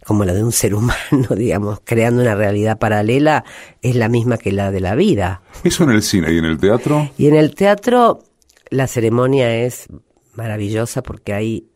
[0.04, 3.44] como la de un ser humano, digamos, creando una realidad paralela,
[3.82, 5.42] es la misma que la de la vida.
[5.64, 7.10] ¿Eso en el cine y en el teatro?
[7.18, 8.22] Y en el teatro
[8.70, 9.88] la ceremonia es
[10.34, 11.66] maravillosa porque hay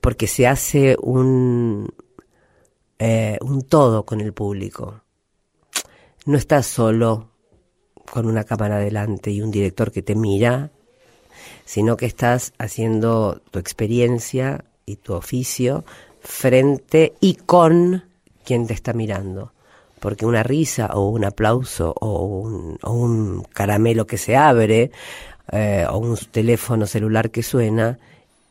[0.00, 1.92] porque se hace un
[2.98, 5.02] eh, un todo con el público.
[6.26, 7.30] No estás solo
[8.10, 10.70] con una cámara delante y un director que te mira
[11.64, 15.84] sino que estás haciendo tu experiencia y tu oficio
[16.20, 18.04] frente y con
[18.44, 19.52] quien te está mirando.
[20.00, 24.90] Porque una risa o un aplauso o un, o un caramelo que se abre
[25.52, 27.98] eh, o un teléfono celular que suena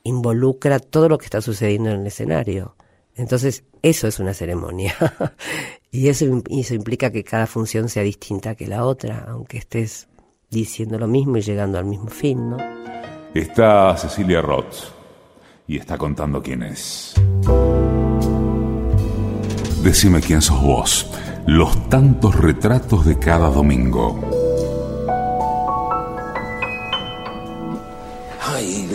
[0.04, 2.76] involucra todo lo que está sucediendo en el escenario.
[3.16, 4.96] Entonces, eso es una ceremonia.
[5.92, 10.09] y eso, eso implica que cada función sea distinta que la otra, aunque estés
[10.50, 12.58] diciendo lo mismo y llegando al mismo fin, ¿no?
[13.34, 14.76] Está Cecilia Roth
[15.68, 17.14] y está contando quién es.
[19.84, 21.08] Decime quién sos vos.
[21.46, 24.20] Los tantos retratos de cada domingo.
[28.42, 28.90] Ay,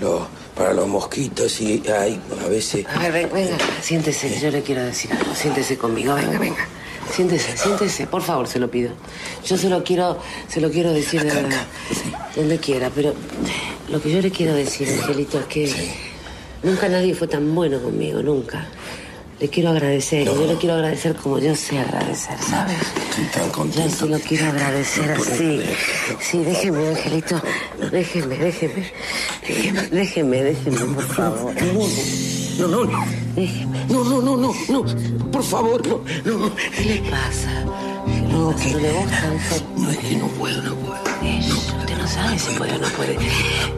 [0.00, 2.86] lo, para los mosquitos y ay, a veces...
[2.86, 5.34] A ver, venga, venga, siéntese, yo le quiero decir algo.
[5.34, 6.68] Siéntese conmigo, venga, venga.
[7.14, 8.90] Siéntese, siéntese, por favor, se lo pido.
[9.46, 10.18] Yo se lo quiero,
[10.48, 11.66] se lo quiero decir de verdad.
[12.36, 13.14] Donde quiera, pero
[13.90, 15.90] lo que yo le quiero decir, Angelito, es que
[16.62, 18.66] nunca nadie fue tan bueno conmigo, nunca.
[19.40, 22.76] Le quiero agradecer, y yo le quiero agradecer como yo sé agradecer, ¿sabes?
[23.08, 23.96] Estoy tan Yo contento.
[23.96, 25.60] se lo quiero agradecer así.
[26.20, 27.40] Sí, déjeme, Angelito.
[27.92, 28.92] Déjeme, déjeme.
[29.46, 31.54] Déjeme, déjeme, déjeme, por favor.
[32.58, 33.04] No, no, no.
[33.36, 33.84] Déjeme.
[33.88, 35.30] No, no, no, no, no.
[35.30, 36.54] Por favor, no, no, no.
[36.56, 37.64] ¿Qué le pasa?
[38.30, 39.32] No, ¿No que- le gusta?
[39.76, 40.98] No, es que no puedo, no puedo.
[41.22, 43.16] Eso, usted no sabe si puede o no puede.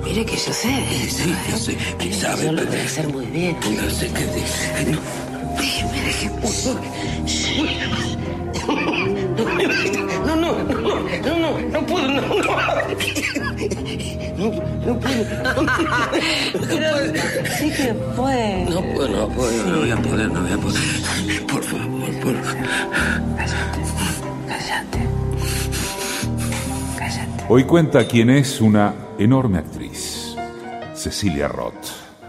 [0.04, 0.86] Mire que yo sé.
[1.10, 3.56] Sí, yo sé, que sabe, Yo lo voy a hacer muy bien.
[3.60, 5.00] No sé qué decir.
[5.58, 6.40] Déjeme, déjeme.
[10.26, 13.39] No, no, no, no, no, no puedo, no, no.
[14.40, 14.50] No,
[14.98, 15.24] puedo.
[17.59, 18.64] Sí que puede.
[18.70, 20.81] No puedo, no puedo, no voy a poder, no voy a poder.
[21.46, 22.66] Por favor, por favor.
[23.37, 24.98] Cállate.
[26.96, 27.44] Cállate.
[27.50, 30.35] Hoy cuenta quién es una enorme actriz,
[30.94, 31.74] Cecilia Roth.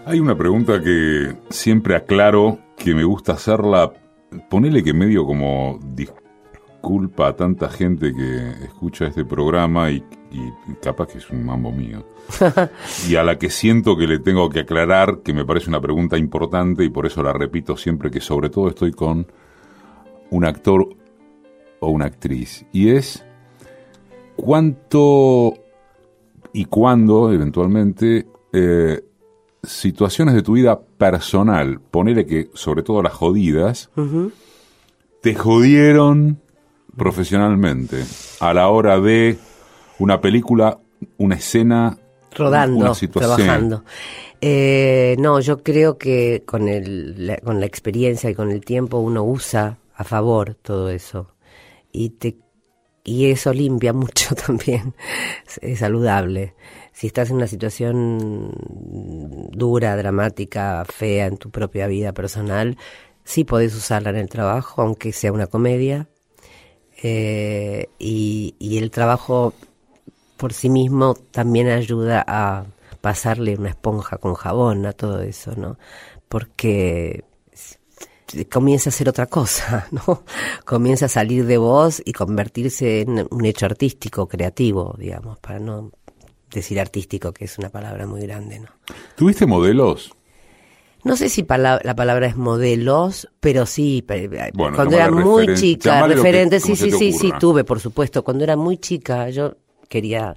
[0.06, 3.94] Hay una pregunta que siempre aclaro que me gusta hacerla.
[4.50, 11.08] Ponele que medio como disculpa a tanta gente que escucha este programa y, y capaz
[11.08, 12.06] que es un mambo mío.
[13.10, 16.18] y a la que siento que le tengo que aclarar que me parece una pregunta
[16.18, 19.28] importante y por eso la repito siempre que sobre todo estoy con
[20.30, 20.88] un actor
[21.80, 22.66] o una actriz.
[22.72, 23.24] Y es
[24.36, 25.54] cuánto
[26.54, 29.02] y cuándo, eventualmente, eh,
[29.64, 33.90] situaciones de tu vida personal, ponele que, sobre todo las jodidas,
[35.22, 36.42] te jodieron
[36.98, 38.04] profesionalmente
[38.40, 39.38] a la hora de
[40.02, 40.80] una película,
[41.18, 41.98] una escena,
[42.36, 43.36] rodando, una situación.
[43.36, 43.84] trabajando.
[44.42, 48.98] Eh, no, yo creo que con, el, la, con la experiencia y con el tiempo
[48.98, 51.36] uno usa a favor todo eso.
[51.92, 52.38] Y, te,
[53.04, 54.96] y eso limpia mucho también.
[55.62, 56.56] Es, saludable.
[56.92, 58.52] Si estás en una situación
[59.52, 62.78] dura, dramática, fea en tu propia vida personal,
[63.24, 66.08] sí podés usarla en el trabajo, aunque sea una comedia.
[67.04, 69.54] Eh, y, y el trabajo
[70.42, 72.66] por sí mismo también ayuda a
[73.00, 75.78] pasarle una esponja con jabón a todo eso, ¿no?
[76.28, 77.24] Porque
[78.52, 80.24] comienza a ser otra cosa, ¿no?
[80.66, 85.92] Comienza a salir de vos y convertirse en un hecho artístico, creativo, digamos, para no
[86.52, 88.70] decir artístico, que es una palabra muy grande, ¿no?
[89.16, 90.12] ¿Tuviste modelos?
[91.04, 95.46] No sé si pala- la palabra es modelos, pero sí, pe- Bueno, cuando era muy
[95.60, 98.24] chica, referente, sí, sí, sí, sí, tuve, por supuesto.
[98.24, 99.56] Cuando era muy chica, yo
[99.92, 100.36] quería,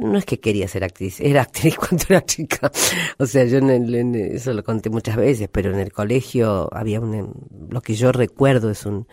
[0.00, 2.72] no es que quería ser actriz, era actriz cuando era chica.
[3.18, 6.68] O sea, yo en el- en- eso lo conté muchas veces, pero en el colegio
[6.72, 7.32] había un,
[7.70, 9.06] lo que yo recuerdo es un,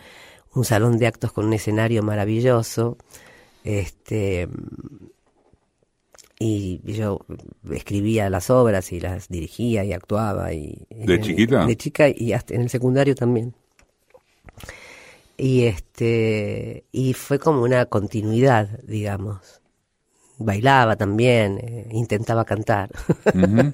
[0.54, 2.98] un salón de actos con un escenario maravilloso,
[3.64, 4.48] este,
[6.38, 7.20] y yo
[7.70, 11.66] escribía las obras y las dirigía y actuaba y ¿De chiquita?
[11.66, 13.54] de chica y hasta en el secundario también
[15.42, 19.60] y este y fue como una continuidad digamos.
[20.38, 22.90] Bailaba también eh, intentaba cantar.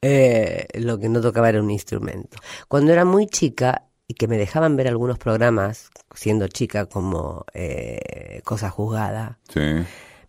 [0.00, 2.38] Eh, lo que no tocaba era un instrumento.
[2.68, 8.40] Cuando era muy chica y que me dejaban ver algunos programas siendo chica como eh,
[8.44, 9.60] cosa juzgada Sí.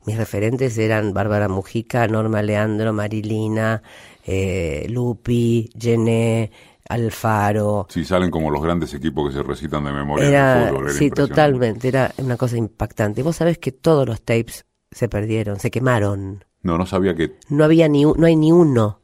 [0.08, 3.84] mis referentes eran Bárbara Mujica, Norma Leandro, Marilina,
[4.26, 6.50] eh, Lupi, Jené,
[6.90, 7.88] Alfaro.
[7.90, 10.84] Sí, salen como los grandes equipos que se recitan de memoria en el Era, fútbol.
[10.90, 13.24] era sí, totalmente, era una cosa impactante.
[13.24, 16.44] Vos sabés que todos los tapes se perdieron, se quemaron.
[16.64, 17.38] No, no sabía que...
[17.50, 19.00] No había ni, no hay ni uno,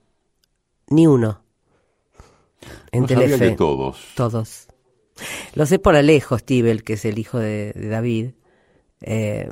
[0.90, 1.42] ni uno.
[2.92, 3.50] En no sabía Telefe.
[3.52, 4.00] que todos.
[4.16, 4.68] Todos.
[5.54, 8.32] Lo sé por Alejo Stivel, que es el hijo de, de David.
[9.02, 9.50] Eh,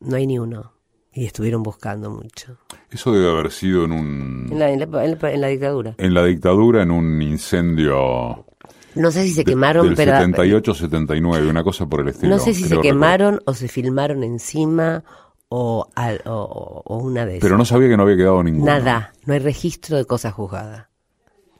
[0.00, 0.74] no hay ni uno.
[1.12, 2.56] Y estuvieron buscando mucho.
[2.90, 4.48] Eso debe haber sido en un...
[4.50, 5.94] En la, en la- en la- en la dictadura.
[5.98, 8.46] En la dictadura, en un incendio...
[8.94, 10.12] No sé si se de- quemaron, del pero...
[10.12, 12.34] 78-79, una cosa por el estilo.
[12.36, 15.02] No sé si se quemaron o se filmaron encima
[15.48, 17.42] o, al- o- o- una de esas.
[17.42, 18.66] Pero no sabía que no había quedado ninguno.
[18.66, 20.88] Nada, no hay registro de cosas juzgadas.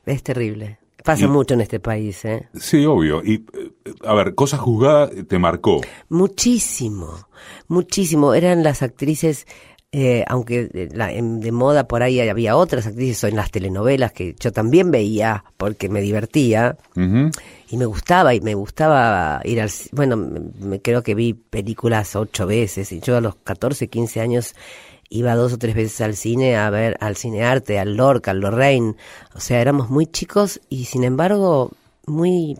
[0.05, 0.79] Es terrible.
[1.05, 2.49] Pasa Y- mucho en este país, ¿eh?
[2.55, 3.23] Sí, obvio.
[3.25, 3.73] Y, eh,
[4.05, 5.81] a ver, Cosa Juzgada te marcó.
[6.09, 7.27] Muchísimo,
[7.69, 8.35] muchísimo.
[8.35, 9.47] Eran las actrices,
[9.93, 13.51] eh, aunque de, la- en- de moda por ahí había otras actrices o en las
[13.51, 19.61] telenovelas que yo también veía porque me divertía y me gustaba y me gustaba ir
[19.61, 23.89] al bueno me, me creo que vi películas ocho veces y yo a los 14
[23.89, 24.55] 15 años
[25.13, 28.97] iba dos o tres veces al cine a ver al cinearte al Lorca al Lorraine.
[29.35, 31.71] O sea éramos muy chicos y sin embargo
[32.07, 32.59] muy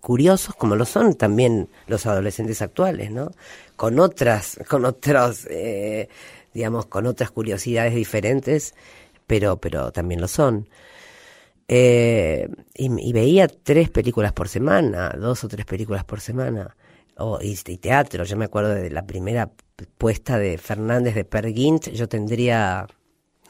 [0.00, 3.32] curiosos como lo son también los adolescentes actuales no
[3.74, 6.08] con otras con otros eh,
[6.54, 8.74] digamos con otras curiosidades diferentes
[9.26, 10.68] pero pero también lo son.
[11.70, 16.74] Eh, y, y veía tres películas por semana, dos o tres películas por semana.
[17.18, 19.50] O, y, y teatro, yo me acuerdo de la primera
[19.98, 22.86] puesta de Fernández de Perguint, yo tendría,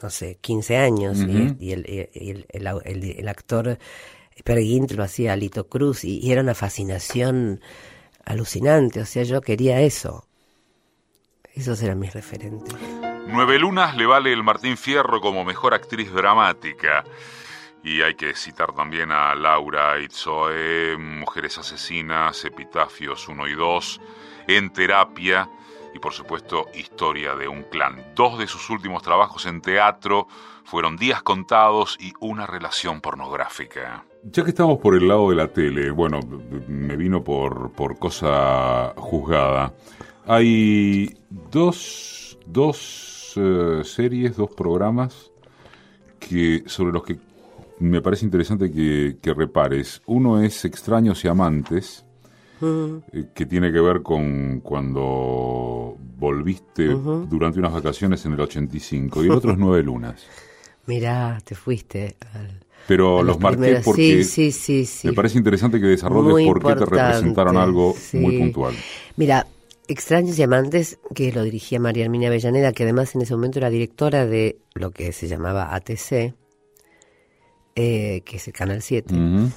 [0.01, 3.77] no sé, 15 años, y- y, el, y el, el, au- el- el actor
[4.43, 7.61] Perguint lo hacía Lito Cruz, y, y era una fascinación
[8.25, 10.25] alucinante, o sea, yo quería eso.
[11.53, 12.73] Esos eran mis referentes.
[13.27, 17.03] Nueve Lunas le vale el Martín Fierro como mejor actriz dramática.
[17.83, 24.01] Y hay que citar también a Laura Itzoe, Mujeres Asesinas, Epitafios 1 y 2,
[24.47, 25.49] En Terapia
[25.93, 28.13] y por supuesto Historia de un Clan.
[28.15, 30.27] Dos de sus últimos trabajos en teatro
[30.63, 34.03] fueron Días Contados y Una Relación Pornográfica.
[34.23, 36.19] Ya que estamos por el lado de la tele, bueno,
[36.67, 39.73] me vino por, por cosa juzgada.
[40.27, 45.31] Hay dos, dos eh, series, dos programas
[46.19, 47.17] que, sobre los que
[47.79, 50.01] me parece interesante que, que repares.
[50.05, 52.05] Uno es Extraños y Amantes,
[52.61, 59.27] eh, que tiene que ver con cuando volviste durante unas vacaciones en el 85, y
[59.27, 60.25] el otro es Nueve Lunas.
[60.85, 62.65] Mirá, te fuiste al...
[62.87, 66.59] Pero los las marqué porque Sí, sí, sí, me parece interesante que desarrolles Muy por
[66.63, 68.73] qué te representaron algo muy puntual.
[69.15, 69.45] Mira,
[69.87, 73.69] Extraños y Amantes, que lo dirigía María Herminia Avellaneda, que además en ese momento era
[73.69, 76.33] directora de lo que se llamaba ATC,
[77.75, 79.51] eh, que es el Canal 7, Ujú.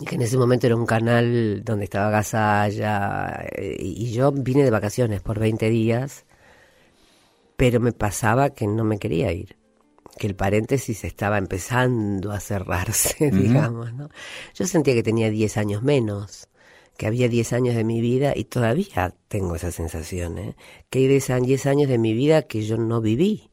[0.00, 4.64] y que en ese momento era un canal donde estaba Gasalla, eh, y yo vine
[4.64, 6.24] de vacaciones por 20 días,
[7.56, 9.56] pero me pasaba que no me quería ir
[10.18, 14.08] que el paréntesis estaba empezando a cerrarse, digamos, ¿no?
[14.54, 16.48] Yo sentía que tenía 10 años menos,
[16.96, 20.56] que había 10 años de mi vida y todavía tengo esa sensación, ¿eh?
[20.88, 23.50] Que hay 10 a- 10 años de mi vida que yo no viví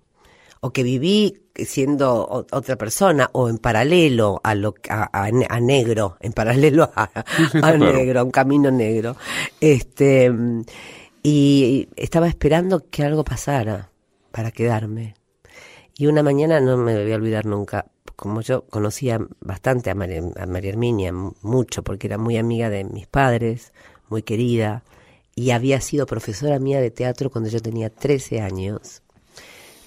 [0.65, 5.59] o que viví siendo otra persona o en paralelo a lo a, a ne- a
[5.59, 7.09] negro, en paralelo a,
[7.77, 9.17] negro, a un camino negro.
[9.59, 10.31] Este
[11.21, 13.91] y estaba esperando que algo pasara
[14.31, 15.15] para quedarme.
[15.97, 20.23] Y una mañana no me voy a olvidar nunca, como yo conocía bastante a María,
[20.37, 23.73] a María Herminia, mucho, porque era muy amiga de mis padres,
[24.09, 24.83] muy querida,
[25.35, 29.02] y había sido profesora mía de teatro cuando yo tenía 13 años,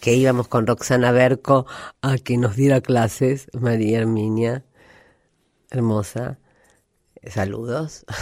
[0.00, 1.66] que íbamos con Roxana Berco
[2.02, 4.64] a que nos diera clases, María Herminia,
[5.70, 6.38] hermosa,
[7.26, 8.04] saludos.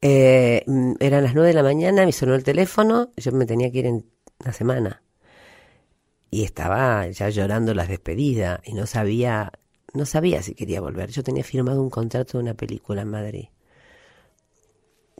[0.00, 0.64] Eh,
[1.00, 3.86] eran las 9 de la mañana, me sonó el teléfono, yo me tenía que ir
[3.86, 4.06] en
[4.38, 5.02] una semana
[6.30, 9.52] y estaba ya llorando las despedidas y no sabía
[9.94, 11.10] no sabía si quería volver.
[11.10, 13.48] Yo tenía firmado un contrato de una película en Madrid.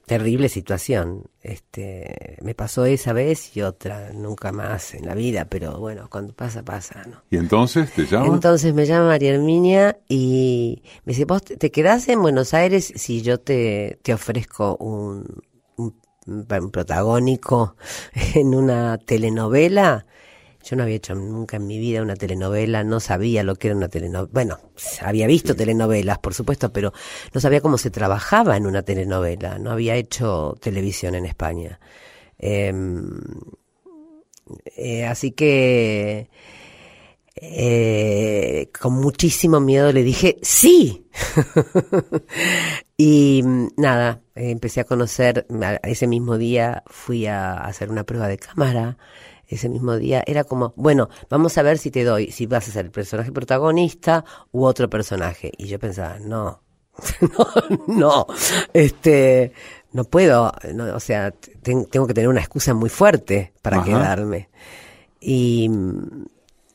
[0.08, 1.24] Terrible situación.
[1.42, 6.32] Este, me pasó esa vez y otra nunca más en la vida, pero bueno, cuando
[6.34, 7.22] pasa pasa, ¿no?
[7.30, 8.26] Y entonces te llama.
[8.34, 13.22] Entonces me llama María Herminia y me dice, ¿vos te- quedás en Buenos Aires si
[13.22, 15.24] yo te, te ofrezco un,
[15.76, 15.94] un,
[16.26, 17.76] un protagónico
[18.34, 20.06] en una telenovela?
[20.68, 23.76] Yo no había hecho nunca en mi vida una telenovela, no sabía lo que era
[23.76, 24.30] una telenovela.
[24.30, 24.58] Bueno,
[25.00, 26.92] había visto telenovelas, por supuesto, pero
[27.32, 29.58] no sabía cómo se trabajaba en una telenovela.
[29.58, 31.80] No había hecho televisión en España.
[32.38, 33.18] Em,
[34.76, 36.28] eh, así que
[37.36, 41.08] eh, con muchísimo miedo le dije sí.
[42.98, 45.46] y mm, nada, empecé a conocer,
[45.82, 48.98] ese mismo día fui a hacer una prueba de cámara.
[49.48, 52.72] Ese mismo día era como, bueno, vamos a ver si te doy, si vas a
[52.72, 55.52] ser el personaje protagonista u otro personaje.
[55.56, 56.62] Y yo pensaba, no,
[57.20, 58.26] no, no,
[58.74, 59.52] este,
[59.92, 61.30] no puedo, no, o sea,
[61.62, 63.82] ten- tengo que tener una excusa muy fuerte para Ajá.
[63.82, 64.48] quedarme.
[65.20, 65.70] Y,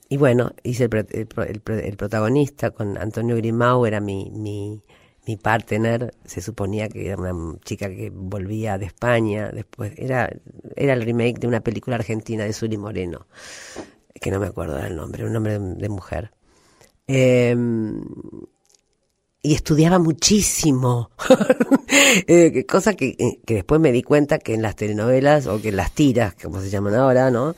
[0.10, 4.82] y bueno, hice el, el el el protagonista con Antonio Grimau, era mi, mi,
[5.26, 10.30] mi partner, se suponía que era una chica que volvía de España, después era,
[10.76, 13.28] era el remake de una película argentina de Suri Moreno,
[14.20, 16.32] que no me acuerdo del nombre, un nombre de, de mujer.
[17.08, 18.02] Em,
[19.42, 21.12] y estudiaba muchísimo.
[22.28, 25.70] Eh, cosa que, eh, que después me di cuenta que en las telenovelas o que
[25.70, 27.56] en las tiras, como se llaman ahora, ¿no?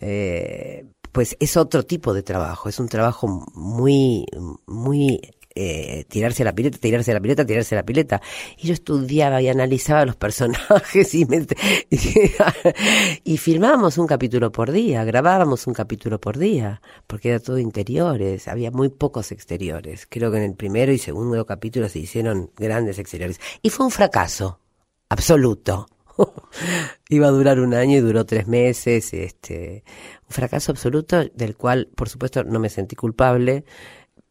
[0.00, 4.26] Eh, pues es otro tipo de trabajo, es un trabajo muy,
[4.66, 5.20] muy
[5.56, 8.20] eh, tirarse la pileta, tirarse la pileta, tirarse la pileta.
[8.58, 11.46] Y yo estudiaba y analizaba los personajes y, me-
[13.24, 18.48] y filmábamos un capítulo por día, grabábamos un capítulo por día, porque era todo interiores,
[18.48, 20.06] había muy pocos exteriores.
[20.08, 23.40] Creo que en el primero y segundo capítulo se hicieron grandes exteriores.
[23.62, 24.60] Y fue un fracaso,
[25.08, 25.86] absoluto.
[27.08, 29.84] Iba a durar un año y duró tres meses, este,
[30.28, 33.64] un fracaso absoluto del cual, por supuesto, no me sentí culpable,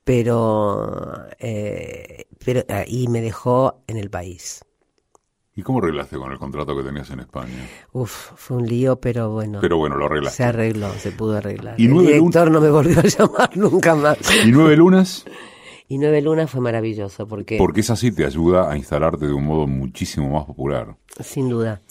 [0.06, 4.64] pero, eh, pero ahí me dejó en el país.
[5.58, 7.66] ¿Y cómo arreglaste con el contrato que tenías en España?
[7.93, 9.60] Uf, fue un lío, pero bueno.
[9.62, 10.38] Pero bueno, lo arreglaste.
[10.38, 11.76] Se arregló, se pudo arreglar.
[11.80, 14.18] ¿Y el nueve director no me volvió a llamar nunca más.
[14.45, 15.26] ¿Y nueve lunas?
[15.88, 19.45] Y Nueve Lunas fue maravilloso porque, Porque esa sí te ayuda a instalarte de un
[19.45, 20.97] modo muchísimo más popular.
[21.20, 21.84] sin duda,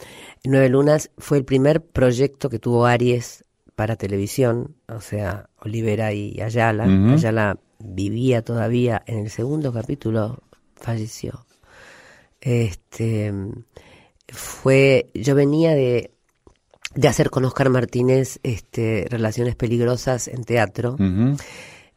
[0.43, 3.45] Nueve Lunas fue el primer proyecto que tuvo Aries
[3.77, 6.85] para televisión, o sea, Olivera y Ayala.
[7.12, 10.43] Ayala vivía todavía en el segundo capítulo,
[10.77, 11.47] falleció.
[12.41, 13.33] Este
[14.29, 16.11] fue, yo venía de,
[16.95, 20.95] de hacer con Oscar Martínez este, relaciones peligrosas en teatro.
[20.95, 21.37] Ujú.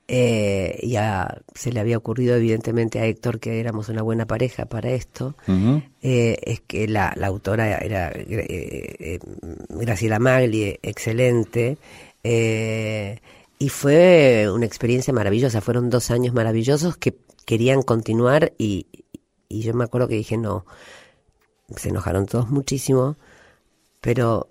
[0.10, 4.92] Eh, ya se le había ocurrido evidentemente a Héctor que éramos una buena pareja para
[4.92, 5.36] esto.
[6.02, 9.20] Eh, es que la, la autora era eh, eh,
[9.68, 11.78] Graciela Magli, excelente.
[12.24, 13.20] eh,
[13.60, 15.62] y fue una experiencia maravillosa.
[15.62, 18.88] Fueron dos años maravillosos que querían continuar y,
[19.50, 20.66] y yo me acuerdo que dije no.
[21.76, 23.18] Se enojaron todos muchísimo,
[24.00, 24.50] pero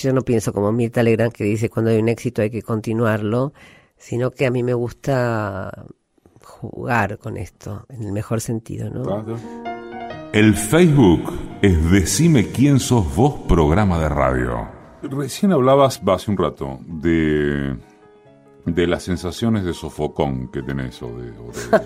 [0.00, 3.52] yo no pienso como Mirta Legrand que dice cuando hay un éxito hay que continuarlo,
[3.96, 5.86] sino que a mí me gusta
[6.42, 9.24] jugar con esto, en el mejor sentido, ¿no?
[10.32, 14.75] El Facebook es Decime quién sos vos, programa de radio.
[15.10, 17.76] Recién hablabas, hace un rato, de,
[18.64, 21.80] de las sensaciones de sofocón que tenés, o de, o de,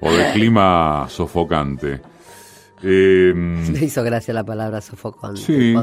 [0.00, 2.00] o de clima sofocante.
[2.82, 5.36] Eh, Me hizo gracia la palabra sofocón.
[5.36, 5.74] Sí,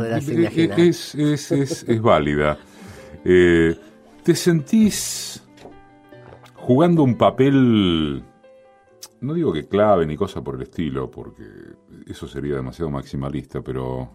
[0.78, 2.58] es, es, es, es válida.
[3.24, 3.76] Eh,
[4.24, 5.44] ¿Te sentís
[6.62, 8.24] jugando un papel,
[9.22, 11.44] no digo que clave ni cosa por el estilo, porque
[12.08, 14.10] eso sería demasiado maximalista, pero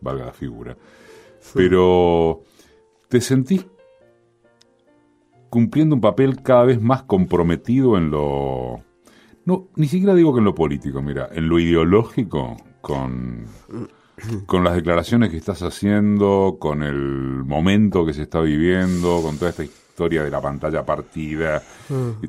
[0.00, 0.76] valga la figura.
[1.54, 2.42] Pero
[3.08, 3.66] ¿te sentís
[5.48, 8.82] cumpliendo un papel cada vez más comprometido en lo...
[9.44, 13.46] No, ni siquiera digo que en lo político, mira, en lo ideológico, con,
[14.46, 19.50] con las declaraciones que estás haciendo, con el momento que se está viviendo, con toda
[19.50, 21.62] esta historia de la pantalla partida.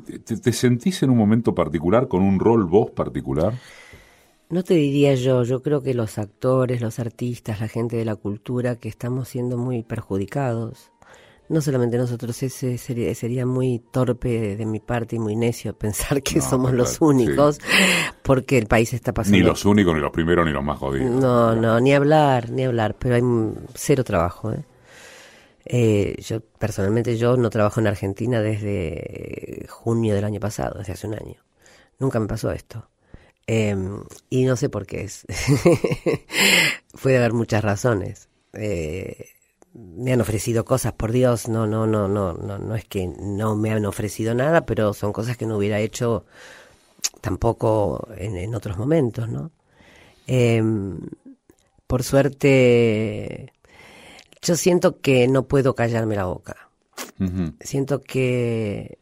[0.04, 3.52] ¿Te, te- te sentís en un momento particular, con un rol vos particular?
[4.52, 8.16] No te diría yo, yo creo que los actores, los artistas, la gente de la
[8.16, 10.92] cultura, que estamos siendo muy perjudicados.
[11.48, 16.22] No solamente nosotros, ese sería, sería muy torpe de mi parte y muy necio pensar
[16.22, 17.60] que No, somos claro, los únicos,
[18.22, 19.38] porque el país está pasando.
[19.38, 21.10] Ni los únicos, ni los primeros, ni los más jodidos.
[21.10, 23.22] No, no, ni hablar, ni hablar, pero hay
[23.72, 24.52] cero trabajo.
[24.52, 24.66] ¿eh?
[25.64, 31.06] Eh, yo, personalmente, yo no trabajo en Argentina desde junio del año pasado, desde hace
[31.06, 31.36] un año.
[31.98, 32.91] Nunca me pasó esto.
[33.54, 33.76] Eh,
[34.30, 35.26] y no sé por qué es.
[37.02, 38.30] Puede haber muchas razones.
[38.54, 39.26] Eh,
[39.74, 43.54] me han ofrecido cosas, por Dios, no, no, no, no, no, no es que no
[43.54, 46.24] me han ofrecido nada, pero son cosas que no hubiera hecho
[47.20, 49.50] tampoco en, en otros momentos, ¿no?
[50.26, 50.62] Eh,
[51.86, 53.52] por suerte,
[54.40, 56.70] yo siento que no puedo callarme la boca.
[57.60, 58.98] Siento que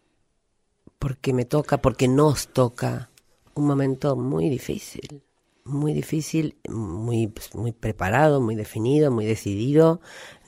[0.99, 3.10] porque me toca, porque nos toca
[3.55, 5.23] un momento muy difícil,
[5.65, 10.01] muy difícil, muy, pues, muy preparado, muy definido, muy decidido.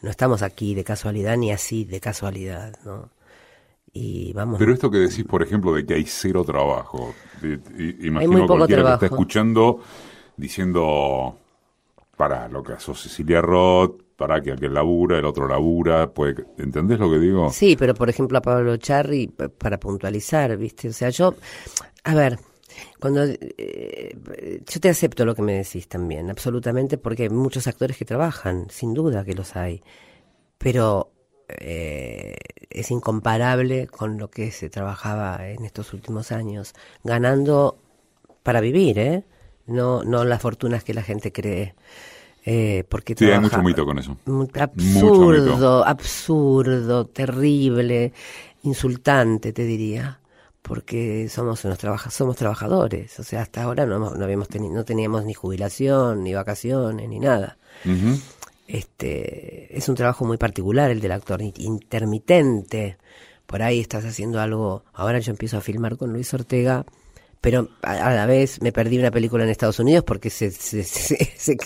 [0.02, 3.10] No estamos aquí de casualidad ni así de casualidad, ¿no?
[3.92, 4.58] Y vamos.
[4.58, 8.46] Pero esto que decís, por ejemplo, de que hay cero trabajo, i- imagino muy poco
[8.48, 9.80] cualquiera que está escuchando
[10.36, 11.36] diciendo,
[12.16, 16.98] para lo que hace Cecilia Roth, para que aquel labura, el otro labura, puede, ¿entendés
[16.98, 17.50] lo que digo?
[17.50, 20.88] Sí, pero por ejemplo a Pablo Charri, para puntualizar, ¿viste?
[20.88, 21.34] O sea, yo,
[22.04, 22.38] a ver,
[23.00, 24.16] Cuando eh,
[24.66, 28.66] yo te acepto lo que me decís también, absolutamente, porque hay muchos actores que trabajan,
[28.70, 29.82] sin duda que los hay,
[30.58, 31.12] pero
[31.48, 32.36] eh,
[32.70, 37.78] es incomparable con lo que se trabajaba en estos últimos años, ganando
[38.42, 39.24] para vivir, ¿eh?
[39.66, 41.74] No, no las fortunas que la gente cree.
[42.44, 44.16] Eh, porque sí, hay mucho mito con eso.
[44.58, 48.12] Absurdo, absurdo, terrible,
[48.64, 50.18] insultante, te diría
[50.62, 51.78] porque somos unos
[52.10, 56.32] somos trabajadores, o sea, hasta ahora no, no habíamos tenido, no teníamos ni jubilación, ni
[56.34, 57.58] vacaciones, ni nada.
[58.68, 62.96] Este es un trabajo muy particular el del actor intermitente.
[63.46, 64.84] Por ahí estás haciendo algo.
[64.94, 66.86] Ahora yo empiezo a filmar con Luis Ortega,
[67.40, 71.56] pero a, la vez me perdí una película en Estados Unidos porque se, se, se,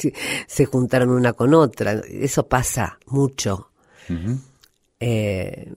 [0.47, 2.01] se juntaron una con otra.
[2.09, 3.71] Eso pasa mucho.
[5.01, 5.75] eh,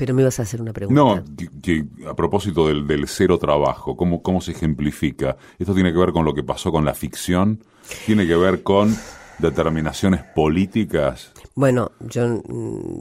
[0.00, 0.98] pero me ibas a hacer una pregunta.
[0.98, 1.22] No,
[1.60, 5.36] que, a propósito del, del, cero trabajo, ¿cómo, ¿cómo se ejemplifica?
[5.58, 7.62] ¿Esto tiene que ver con lo que pasó con la ficción?
[8.06, 8.96] ¿Tiene que ver con
[9.40, 11.32] determinaciones políticas?
[11.54, 12.40] Bueno, yo,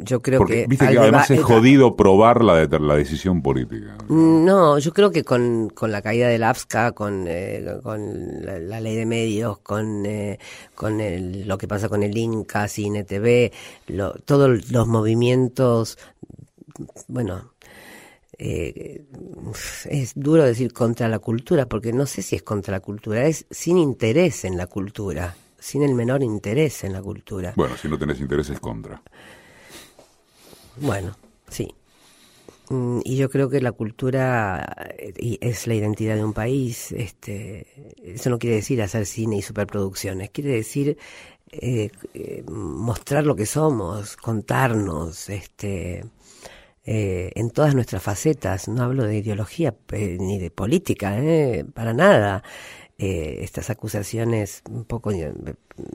[0.03, 0.67] yo creo Porque, que...
[0.67, 3.95] Viste que además es jodido probar la, la decisión política.
[4.09, 8.81] No, yo creo que con, con la caída del AFSCA, con, eh, con la, la,
[8.81, 10.39] ley de medios, con, eh,
[10.75, 13.53] con el, lo que pasa con el Inca, Cine TV,
[13.87, 15.97] lo, todos los movimientos
[17.07, 17.53] bueno,
[18.37, 19.05] eh,
[19.85, 23.45] es duro decir contra la cultura, porque no sé si es contra la cultura, es
[23.49, 27.53] sin interés en la cultura, sin el menor interés en la cultura.
[27.55, 29.01] Bueno, si no tenés interés es contra.
[30.77, 31.17] Bueno,
[31.49, 31.73] sí.
[32.69, 36.91] Mm, y yo creo que la cultura es la identidad de un país.
[36.91, 40.97] Este, eso no quiere decir hacer cine y superproducciones, quiere decir
[41.51, 46.05] eh, eh, mostrar lo que somos, contarnos, este,
[46.91, 48.67] eh, en todas nuestras facetas.
[48.67, 52.41] No hablo de ideología eh, ni de política, eh, para nada.
[52.97, 55.11] Eh, estas acusaciones un poco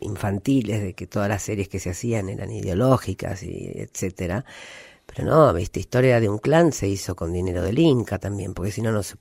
[0.00, 4.44] infantiles de que todas las series que se hacían eran ideológicas y etcétera.
[5.06, 8.70] Pero no, viste, historia de un clan se hizo con dinero del Inca también, porque
[8.72, 9.16] si no, no se,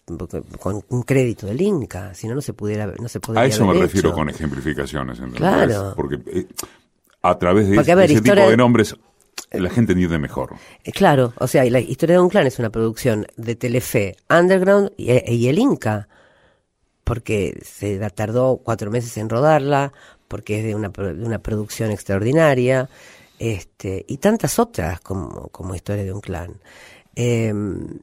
[0.60, 3.66] con un crédito del Inca, si no, no se pudiera, no se podría A eso
[3.66, 3.82] me hecho.
[3.82, 5.18] refiero con ejemplificaciones.
[5.18, 5.40] ¿entendés?
[5.42, 5.94] Claro.
[5.96, 6.48] Porque eh,
[7.22, 8.96] a través de Porque, ese, a ver, ese historia- tipo de nombres
[9.52, 10.56] la gente entiende mejor.
[10.84, 14.92] Eh, Claro, o sea, la historia de un clan es una producción de Telefe, Underground
[14.98, 16.08] y, y el Inca,
[17.04, 19.94] porque se tardó cuatro meses en rodarla,
[20.28, 22.90] porque es de una, de una producción extraordinaria,
[23.40, 26.62] este, y tantas otras como, como historia de un clan.
[27.16, 27.54] Eh,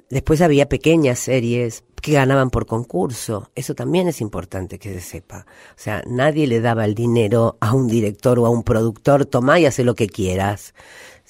[0.08, 3.50] después había pequeñas series que ganaban por concurso.
[3.54, 5.46] Eso también es importante que se sepa.
[5.70, 9.58] O sea, nadie le daba el dinero a un director o a un productor, tomá
[9.58, 10.74] y hace lo que quieras.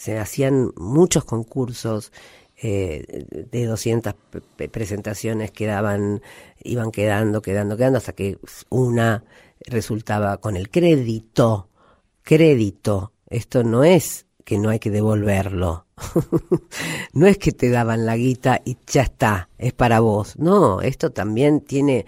[0.01, 2.11] Se hacían muchos concursos
[2.63, 6.23] eh, de 200 pe- pe- presentaciones quedaban,
[6.63, 8.39] iban quedando, quedando, quedando, hasta que
[8.71, 9.25] una
[9.67, 11.69] resultaba con el crédito.
[12.23, 13.13] Crédito.
[13.29, 15.85] Esto no es que no hay que devolverlo.
[17.13, 20.39] no es que te daban la guita y ya está, es para vos.
[20.39, 22.07] No, esto también tiene,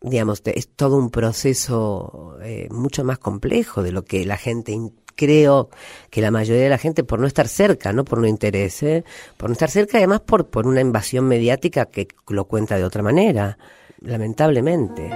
[0.00, 4.72] digamos, es todo un proceso eh, mucho más complejo de lo que la gente
[5.16, 5.70] creo
[6.10, 9.04] que la mayoría de la gente por no estar cerca, no por no interés, ¿eh?
[9.36, 13.02] por no estar cerca, además por, por una invasión mediática que lo cuenta de otra
[13.02, 13.58] manera,
[14.00, 15.10] lamentablemente.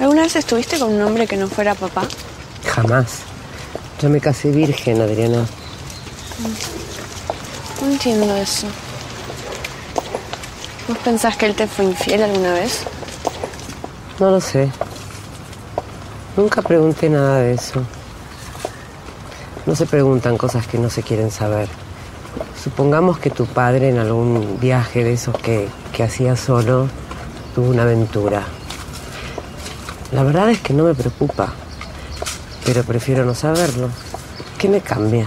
[0.00, 2.06] ¿Alguna vez estuviste con un hombre que no fuera papá?
[2.66, 3.20] Jamás.
[4.02, 5.46] Yo me casé virgen, Adriana.
[7.80, 8.66] No entiendo eso.
[10.88, 12.84] ¿Vos pensás que él te fue infiel alguna vez?
[14.18, 14.68] No lo sé.
[16.36, 17.80] Nunca pregunté nada de eso.
[19.66, 21.68] No se preguntan cosas que no se quieren saber.
[22.60, 26.88] Supongamos que tu padre en algún viaje de esos que, que hacía solo
[27.54, 28.42] tuvo una aventura.
[30.10, 31.52] La verdad es que no me preocupa,
[32.64, 33.90] pero prefiero no saberlo.
[34.58, 35.26] ¿Qué me cambia?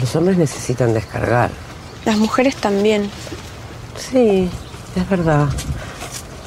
[0.00, 1.50] Los hombres necesitan descargar.
[2.04, 3.10] Las mujeres también.
[3.96, 4.50] Sí,
[4.96, 5.46] es verdad.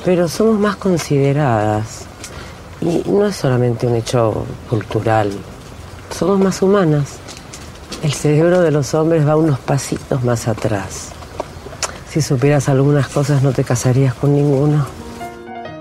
[0.04, 2.09] Pero somos más consideradas.
[2.82, 5.32] Y no es solamente un hecho cultural.
[6.18, 7.18] Somos más humanas.
[8.04, 11.10] El cerebro de los hombres va unos pasitos más atrás.
[12.10, 14.86] Si supieras algunas cosas no te casarías con ninguno.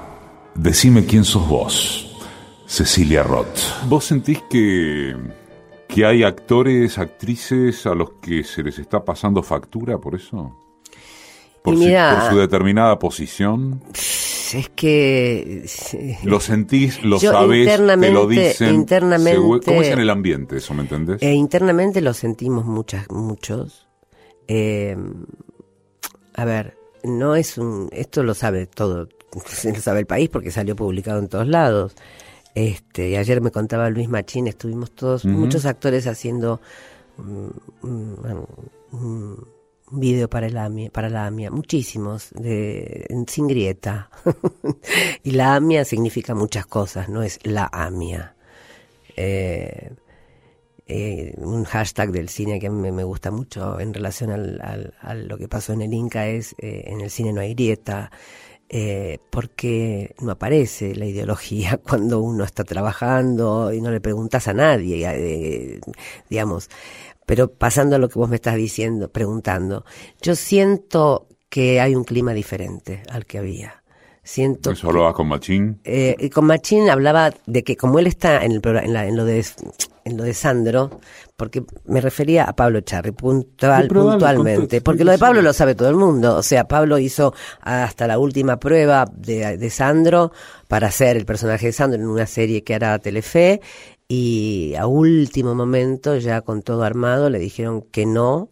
[0.58, 2.18] Decime quién sos vos,
[2.66, 3.60] Cecilia Roth.
[3.88, 5.16] ¿Vos sentís que,
[5.98, 10.56] que hay actores, actrices a los que se les está pasando factura por eso?
[11.64, 11.82] ¿Por, su-
[12.20, 13.82] por su determinada posición?
[13.96, 15.66] es que...
[16.24, 17.66] Lo sentís, lo sabés,
[18.00, 18.76] te lo dicen.
[18.76, 21.18] internamente- ¿Cómo es en el ambiente eso, me entendés?
[21.24, 23.88] Eh, internamente lo sentimos muchas, muchos.
[24.48, 24.96] Eh,
[26.36, 29.10] a ver, no es un, esto lo sabe todo,
[29.64, 31.96] lo sabe el país porque salió publicado en todos lados.
[32.58, 36.60] Este, y ayer me contaba Luis Machín, estuvimos todos, muchos actores haciendo
[37.18, 37.48] mm,
[37.88, 38.16] mm,
[38.94, 39.48] un
[39.92, 44.10] video para el AMIA, para la AMIA, muchísimos, de, en- sin grieta.
[45.24, 48.36] y la AMIA significa muchas cosas, no es la AMIA.
[49.16, 49.92] Eh,
[50.88, 54.60] eh, un hashtag del cine que a mí me, me gusta mucho en relación al,
[54.62, 57.54] al- a lo que pasó en el Inca es eh, en el cine no hay
[57.54, 58.10] grieta,
[58.70, 64.54] eh, porque no aparece la ideología cuando uno está trabajando y no le preguntas a
[64.54, 65.80] nadie, eh,
[66.30, 66.70] digamos.
[67.26, 69.84] Pero pasando a lo que vos me estás diciendo, preguntando,
[70.22, 73.84] yo siento que hay un clima diferente al que había.
[74.24, 75.80] Siento Eso hablabas con Machín.
[75.86, 79.16] eh, y con Machín hablaba de que como él está en, el, en, la- en
[79.16, 79.46] lo de
[80.04, 81.00] en lo de Sandro,
[81.38, 85.20] porque me refería a Pablo Charri puntual, puntualmente, contexto, porque lo de.
[85.20, 89.56] Pablo lo sabe todo el mundo, o sea, Pablo hizo hasta la última prueba de,
[89.58, 90.32] de Sandro
[90.68, 93.62] para hacer el personaje de Sandro en una serie que hará Telefe
[94.08, 98.50] y a último momento, ya con todo armado, le dijeron que no,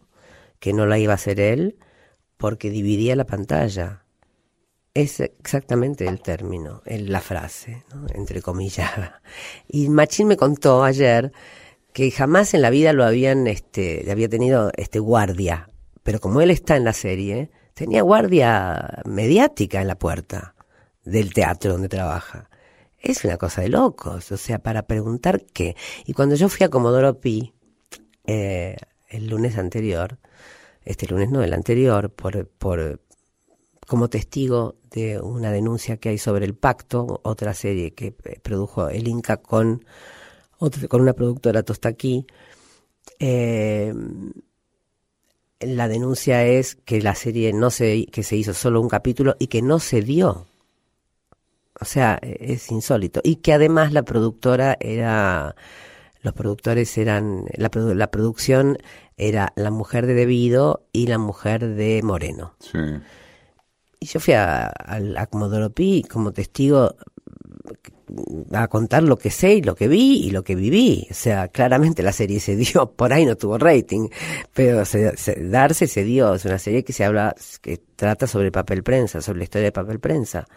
[0.60, 1.78] que no la iba a hacer él,
[2.38, 4.04] porque dividía la pantalla.
[4.94, 8.06] Es exactamente el término, el- la frase, ¿no?
[8.14, 8.92] entre comillas.
[9.68, 11.32] Y Machín me contó ayer
[11.96, 15.70] que jamás en la vida lo habían, este, había tenido este guardia,
[16.04, 20.56] pero como él está en la serie, tenía guardia mediática en la puerta
[21.06, 22.50] del teatro donde trabaja.
[23.00, 25.78] Es una cosa de locos, o sea, para preguntar qué.
[26.06, 27.54] Y cuando yo fui a Comodoro Pi,
[28.26, 28.76] eh,
[29.08, 30.20] el lunes anterior,
[30.84, 33.00] este lunes no, el anterior, por, por,
[33.88, 38.90] como testigo de una denuncia que hay sobre el pacto, otra serie que eh, produjo
[38.90, 39.86] el Inca con,
[40.60, 42.26] otra- con una productora Tostaquí.
[43.20, 43.94] Eh,
[45.62, 49.48] la denuncia es que la serie no se, que se hizo solo un capítulo y
[49.48, 50.46] que no se dio.
[51.80, 53.22] O sea, eh, es insólito.
[53.24, 55.56] Y que además la productora era,
[56.22, 58.78] los productores eran, la, produ- la producción
[59.18, 62.56] era la mujer de Debido y la mujer de Moreno.
[62.60, 62.78] Sí.
[64.02, 66.96] Y yo fui a, a, a Comodoro Pi como testigo
[68.52, 71.08] a contar lo que sé y lo que vi y lo que viví.
[71.12, 74.10] O sea, claramente la serie se dio, por ahí no tuvo rating,
[74.54, 76.36] pero se, se- darse se dio.
[76.36, 79.72] Es una serie que se habla, que trata sobre papel prensa, sobre la historia de
[79.72, 80.48] papel prensa,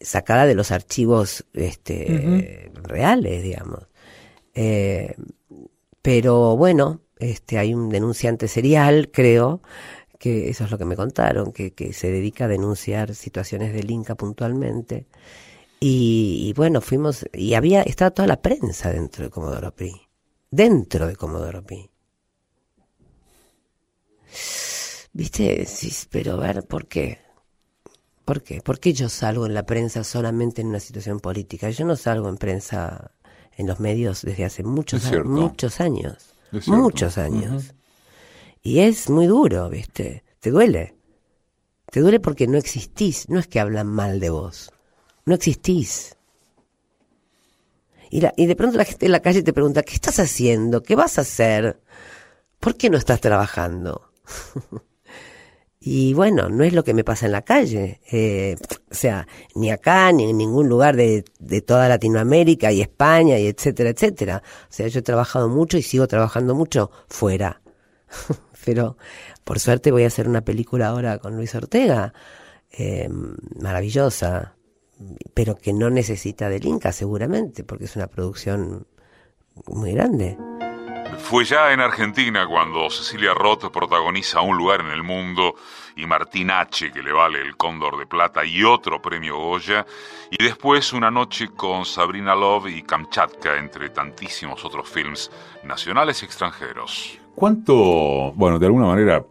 [0.00, 3.88] sacada de los archivos este, reales, digamos.
[4.54, 5.14] Eh,
[6.02, 9.62] pero bueno, este, hay un denunciante serial, creo,
[10.18, 13.90] que eso es lo que me contaron, que, que se dedica a denunciar situaciones del
[13.90, 15.06] Inca puntualmente.
[15.80, 19.92] Y, y bueno, fuimos, y había, estaba toda la prensa dentro de Comodoro Pi.
[20.50, 21.90] Dentro de Comodoro Pi.
[25.12, 25.64] ¿Viste?
[25.66, 27.18] Sí, pero a ver, ¿por qué?
[28.24, 28.60] ¿Por qué?
[28.60, 31.70] ¿Por qué yo salgo en la prensa solamente en una situación política?
[31.70, 33.12] Yo no salgo en prensa
[33.56, 35.28] en los medios desde hace muchos, Es a- cierto.
[35.28, 36.34] muchos años.
[36.66, 37.74] Muchos años.
[38.62, 40.24] Y es muy duro, ¿viste?
[40.40, 40.96] Te duele.
[41.90, 43.28] Te duele porque no existís.
[43.28, 44.72] No es que hablan mal de vos.
[45.26, 46.16] No existís.
[48.10, 50.82] Y, la- y de pronto la gente en la calle te pregunta, ¿qué estás haciendo?
[50.82, 51.80] ¿Qué vas a hacer?
[52.60, 54.12] ¿Por qué no estás trabajando?
[55.80, 58.00] y bueno, no es lo que me pasa en la calle.
[58.10, 58.56] Eh,
[58.90, 63.46] o sea, ni acá, ni en ningún lugar de, de toda Latinoamérica y España y
[63.46, 64.42] etcétera, etcétera.
[64.64, 67.62] O sea, yo he trabajado mucho y sigo trabajando mucho fuera.
[68.64, 68.96] Pero
[69.44, 72.14] por suerte voy a hacer una película ahora con Luis Ortega,
[72.72, 73.08] eh,
[73.60, 74.56] maravillosa,
[75.34, 78.86] pero que no necesita del Inca seguramente, porque es una producción
[79.66, 80.36] muy grande.
[81.18, 85.54] Fue ya en Argentina cuando Cecilia Roth protagoniza Un lugar en el mundo
[85.96, 89.86] y Martín H., que le vale el Cóndor de Plata y otro premio Goya,
[90.30, 95.30] y después Una noche con Sabrina Love y Kamchatka, entre tantísimos otros films
[95.64, 97.18] nacionales y extranjeros.
[97.34, 99.24] ¿Cuánto, bueno, de alguna manera,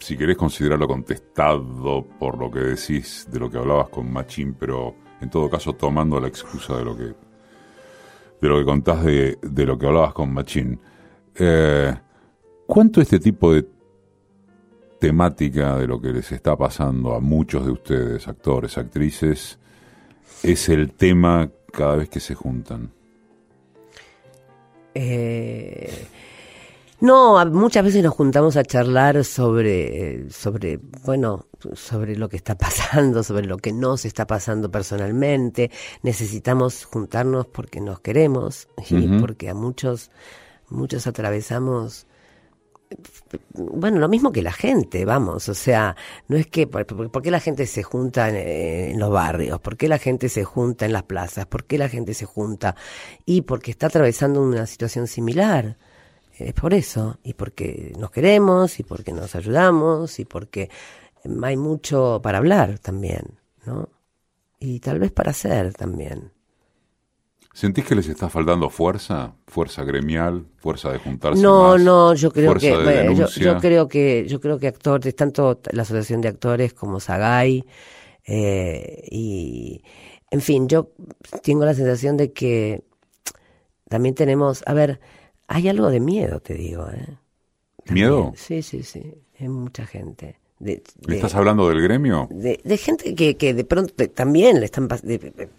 [0.00, 4.96] si querés considerarlo contestado por lo que decís de lo que hablabas con Machín, pero
[5.20, 7.14] en todo caso tomando la excusa de lo que
[8.40, 10.80] de lo que contás de, de lo que hablabas con Machín.
[11.34, 11.94] Eh,
[12.66, 13.68] ¿Cuánto este tipo de
[14.98, 19.58] temática de lo que les está pasando a muchos de ustedes, actores, actrices,
[20.42, 22.90] es el tema cada vez que se juntan?
[24.94, 26.06] Eh,
[27.00, 33.22] No, muchas veces nos juntamos a charlar sobre, sobre, bueno, sobre lo que está pasando,
[33.22, 35.70] sobre lo que nos está pasando personalmente.
[36.02, 40.10] Necesitamos juntarnos porque nos queremos y porque a muchos,
[40.68, 42.06] muchos atravesamos
[43.54, 45.94] bueno, lo mismo que la gente, vamos, o sea,
[46.26, 48.34] no es que, ¿por, por- por qué la gente se junta en,
[48.94, 49.60] en los barrios?
[49.60, 51.46] ¿Por qué la gente se junta en las plazas?
[51.46, 52.74] ¿Por qué la gente se junta?
[53.24, 55.76] Y porque está atravesando una situación similar.
[56.46, 60.70] Es por eso, y porque nos queremos, y porque nos ayudamos, y porque
[61.42, 63.88] hay mucho para hablar también, ¿no?
[64.58, 66.32] Y tal vez para hacer también.
[67.52, 69.34] ¿Sentís que les está faltando fuerza?
[69.46, 70.46] ¿Fuerza gremial?
[70.56, 71.82] ¿Fuerza de juntarse No, más?
[71.82, 75.82] no, yo creo que de yo, yo creo que yo creo que actores, tanto la
[75.82, 77.64] asociación de actores como Sagay
[78.24, 79.82] eh, y
[80.30, 80.92] en fin, yo
[81.42, 82.84] tengo la sensación de que
[83.88, 85.00] también tenemos, a ver,
[85.50, 87.18] hay algo de miedo, te digo, ¿eh?
[87.84, 88.36] ¿Miedo?
[88.36, 90.38] Sí, sí, sí, en mucha gente.
[90.58, 92.32] De, ¿Me de- estás hablando del gremio?
[92.32, 94.88] de, de gente que, que de pronto también le están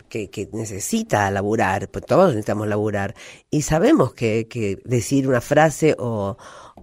[0.10, 3.16] que, que necesita laburar, pues todos necesitamos laburar
[3.50, 6.38] y sabemos que, que decir una frase o,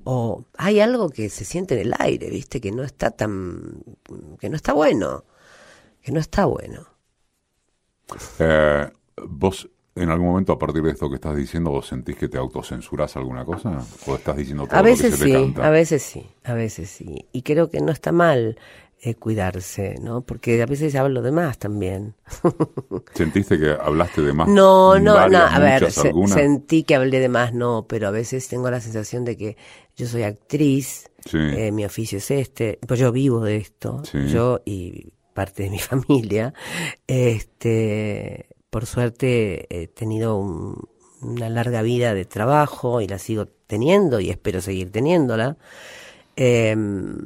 [0.05, 3.83] o hay algo que se siente en el aire, viste, que no está tan,
[4.41, 5.25] que no está bueno,
[6.03, 6.89] que no está bueno.
[8.39, 8.91] Eh,
[9.29, 9.69] ¿Vos
[10.03, 13.17] en algún momento a partir de esto que estás diciendo vos sentís que te autocensurás
[13.17, 13.85] alguna cosa?
[14.07, 15.67] ¿O estás diciendo todo A lo que veces se te sí, canta?
[15.67, 17.27] a veces sí, a veces sí.
[17.33, 18.59] Y creo que no está mal
[19.01, 20.23] eh, cuidarse, ¿no?
[20.23, 22.15] Porque a veces se habla de más también.
[23.15, 24.49] ¿Sentiste que hablaste de más?
[24.49, 28.11] No, no, varias, no, a ver, se- sentí que hablé de más, no, pero a
[28.11, 29.57] veces tengo la sensación de que
[29.97, 31.37] yo soy actriz, Sí.
[31.39, 34.29] eh, mi oficio es este, pues yo vivo de esto, Sí.
[34.29, 36.55] yo y parte de mi familia,
[37.07, 40.89] este, por suerte he tenido un-
[41.23, 45.57] una larga vida de trabajo y la sigo teniendo y espero seguir teniéndola.
[46.37, 47.19] Em,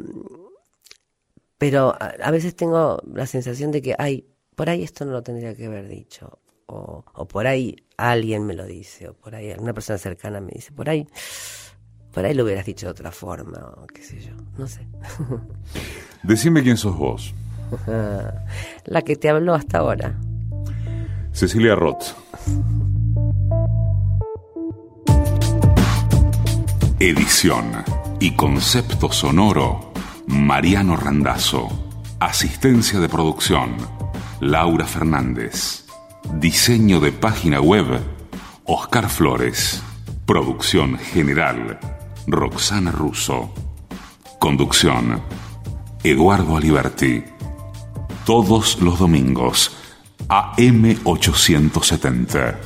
[1.58, 4.26] pero a, a veces tengo la sensación de que, ay,
[4.56, 6.38] por ahí esto no lo tendría que haber dicho.
[6.66, 10.52] O, o por ahí alguien me lo dice, o por ahí alguna persona cercana me
[10.52, 11.06] dice, por ahí,
[12.12, 14.86] por ahí lo hubieras dicho de otra forma, o qué sé yo, no sé.
[16.22, 17.34] Decime quién sos vos.
[18.86, 20.18] La que te habló hasta ahora.
[21.32, 22.14] Cecilia Roth.
[27.00, 27.72] Edición
[28.20, 29.92] y concepto sonoro,
[30.26, 31.68] Mariano Randazzo.
[32.20, 33.76] Asistencia de producción,
[34.40, 35.86] Laura Fernández.
[36.34, 37.86] Diseño de página web,
[38.64, 39.82] Oscar Flores.
[40.26, 41.80] Producción general,
[42.26, 43.52] Roxana Russo.
[44.38, 45.22] Conducción,
[46.04, 47.24] Eduardo Aliberti.
[48.24, 49.81] Todos los domingos,
[50.32, 52.56] AM870.